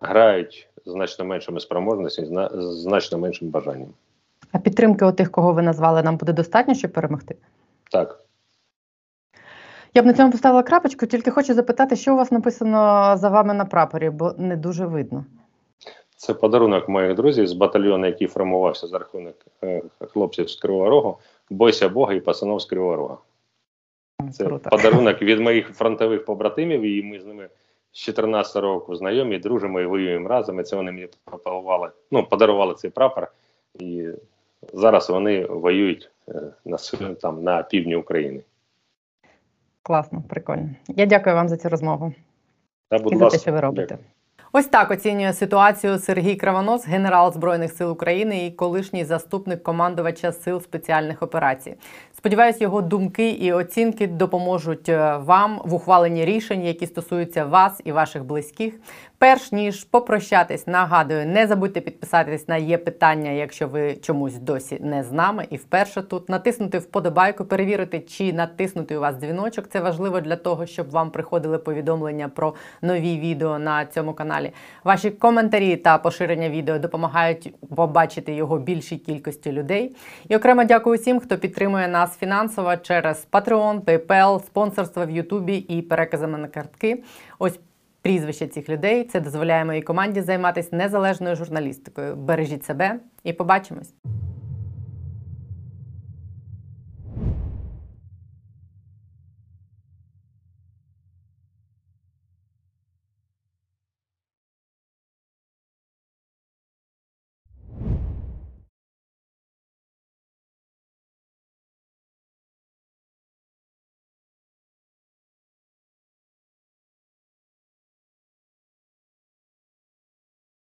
грають 0.00 0.68
значно 0.86 1.24
меншими 1.24 1.60
спроможностями, 1.60 2.50
значно 2.54 3.18
меншим 3.18 3.48
бажанням. 3.48 3.88
А 4.52 4.58
підтримки 4.58 5.04
у 5.04 5.12
тих, 5.12 5.30
кого 5.30 5.52
ви 5.52 5.62
назвали, 5.62 6.02
нам 6.02 6.16
буде 6.16 6.32
достатньо, 6.32 6.74
щоб 6.74 6.92
перемогти? 6.92 7.36
Так. 7.90 8.20
Я 9.94 10.02
б 10.02 10.06
на 10.06 10.14
цьому 10.14 10.32
поставила 10.32 10.62
крапочку, 10.62 11.06
тільки 11.06 11.30
хочу 11.30 11.54
запитати, 11.54 11.96
що 11.96 12.14
у 12.14 12.16
вас 12.16 12.32
написано 12.32 13.14
за 13.16 13.28
вами 13.28 13.54
на 13.54 13.64
прапорі, 13.64 14.10
бо 14.10 14.34
не 14.38 14.56
дуже 14.56 14.86
видно. 14.86 15.24
Це 16.24 16.34
подарунок 16.34 16.88
моїх 16.88 17.14
друзів 17.14 17.46
з 17.46 17.52
батальйону, 17.52 18.06
який 18.06 18.26
формувався 18.26 18.86
за 18.86 18.98
рахунок 18.98 19.34
е, 19.62 19.82
хлопців 20.00 20.50
з 20.50 20.56
Кривого 20.56 20.90
Рогу, 20.90 21.18
бойся 21.50 21.88
Бога 21.88 22.14
і 22.14 22.20
пацанов 22.20 22.60
з 22.60 22.64
Кривого 22.64 22.96
Рога. 22.96 23.18
Це 24.32 24.44
Круто. 24.44 24.70
подарунок 24.70 25.22
від 25.22 25.40
моїх 25.40 25.68
фронтових 25.74 26.24
побратимів, 26.24 26.82
і 26.82 27.02
ми 27.02 27.20
з 27.20 27.26
ними 27.26 27.48
з 27.92 27.98
14 27.98 28.62
року 28.62 28.96
знайомі, 28.96 29.38
дружимо 29.38 29.80
і 29.80 29.86
воюємо 29.86 30.28
разом. 30.28 30.60
І 30.60 30.62
Це 30.62 30.76
вони 30.76 30.92
мені 30.92 31.08
подарували, 31.24 31.90
ну, 32.10 32.24
подарували 32.24 32.74
цей 32.74 32.90
прапор, 32.90 33.28
і 33.74 34.08
зараз 34.72 35.10
вони 35.10 35.46
воюють 35.46 36.10
е, 36.28 36.42
на 36.64 36.78
там 37.14 37.42
на 37.42 37.62
півдні 37.62 37.96
України. 37.96 38.40
Класно, 39.82 40.22
прикольно. 40.28 40.68
Я 40.88 41.06
дякую 41.06 41.34
вам 41.34 41.48
за 41.48 41.56
цю 41.56 41.68
розмову. 41.68 42.12
Та, 42.88 42.98
будь 42.98 43.12
і 43.12 43.16
ласка, 43.16 43.30
за 43.30 43.36
те, 43.36 43.42
що 43.42 43.52
ви 43.52 43.60
робите. 43.60 43.86
Дякую. 43.88 44.13
Ось 44.56 44.66
так 44.66 44.90
оцінює 44.90 45.32
ситуацію 45.32 45.98
Сергій 45.98 46.34
Кравонос, 46.34 46.86
генерал 46.86 47.32
Збройних 47.32 47.72
сил 47.72 47.90
України 47.90 48.46
і 48.46 48.50
колишній 48.50 49.04
заступник 49.04 49.62
командувача 49.62 50.32
сил 50.32 50.60
спеціальних 50.60 51.22
операцій. 51.22 51.74
Сподіваюсь, 52.16 52.60
його 52.60 52.82
думки 52.82 53.30
і 53.30 53.52
оцінки 53.52 54.06
допоможуть 54.06 54.88
е, 54.88 55.16
вам 55.16 55.60
в 55.64 55.74
ухваленні 55.74 56.24
рішень, 56.24 56.64
які 56.64 56.86
стосуються 56.86 57.44
вас 57.44 57.80
і 57.84 57.92
ваших 57.92 58.24
близьких. 58.24 58.74
Перш 59.24 59.52
ніж 59.52 59.84
попрощатись, 59.84 60.66
нагадую, 60.66 61.26
не 61.26 61.46
забудьте 61.46 61.80
підписатись 61.80 62.48
на 62.48 62.56
є 62.56 62.78
питання, 62.78 63.30
якщо 63.30 63.68
ви 63.68 63.94
чомусь 63.94 64.34
досі 64.34 64.78
не 64.80 65.02
з 65.02 65.12
нами. 65.12 65.46
І 65.50 65.56
вперше 65.56 66.02
тут 66.02 66.28
натиснути 66.28 66.78
вподобайку, 66.78 67.44
перевірити, 67.44 68.00
чи 68.00 68.32
натиснутий 68.32 68.96
у 68.96 69.00
вас 69.00 69.16
дзвіночок. 69.16 69.68
Це 69.68 69.80
важливо 69.80 70.20
для 70.20 70.36
того, 70.36 70.66
щоб 70.66 70.90
вам 70.90 71.10
приходили 71.10 71.58
повідомлення 71.58 72.28
про 72.28 72.54
нові 72.82 73.18
відео 73.18 73.58
на 73.58 73.86
цьому 73.86 74.12
каналі. 74.14 74.52
Ваші 74.84 75.10
коментарі 75.10 75.76
та 75.76 75.98
поширення 75.98 76.48
відео 76.48 76.78
допомагають 76.78 77.54
побачити 77.76 78.34
його 78.34 78.58
більшій 78.58 78.96
кількості 78.96 79.52
людей. 79.52 79.96
І 80.28 80.36
окремо 80.36 80.64
дякую 80.64 80.98
всім, 80.98 81.20
хто 81.20 81.38
підтримує 81.38 81.88
нас 81.88 82.18
фінансово 82.18 82.76
через 82.76 83.26
Patreon, 83.32 83.80
PayPal, 83.80 84.46
спонсорство 84.46 85.06
в 85.06 85.10
Ютубі 85.10 85.56
і 85.56 85.82
переказами 85.82 86.38
на 86.38 86.48
картки. 86.48 87.02
Ось 87.38 87.58
прізвища 88.04 88.46
цих 88.46 88.68
людей. 88.68 89.04
Це 89.04 89.20
дозволяє 89.20 89.64
моїй 89.64 89.82
команді 89.82 90.20
займатися 90.20 90.68
незалежною 90.72 91.36
журналістикою. 91.36 92.16
Бережіть 92.16 92.64
себе 92.64 93.00
і 93.24 93.32
побачимось. 93.32 93.94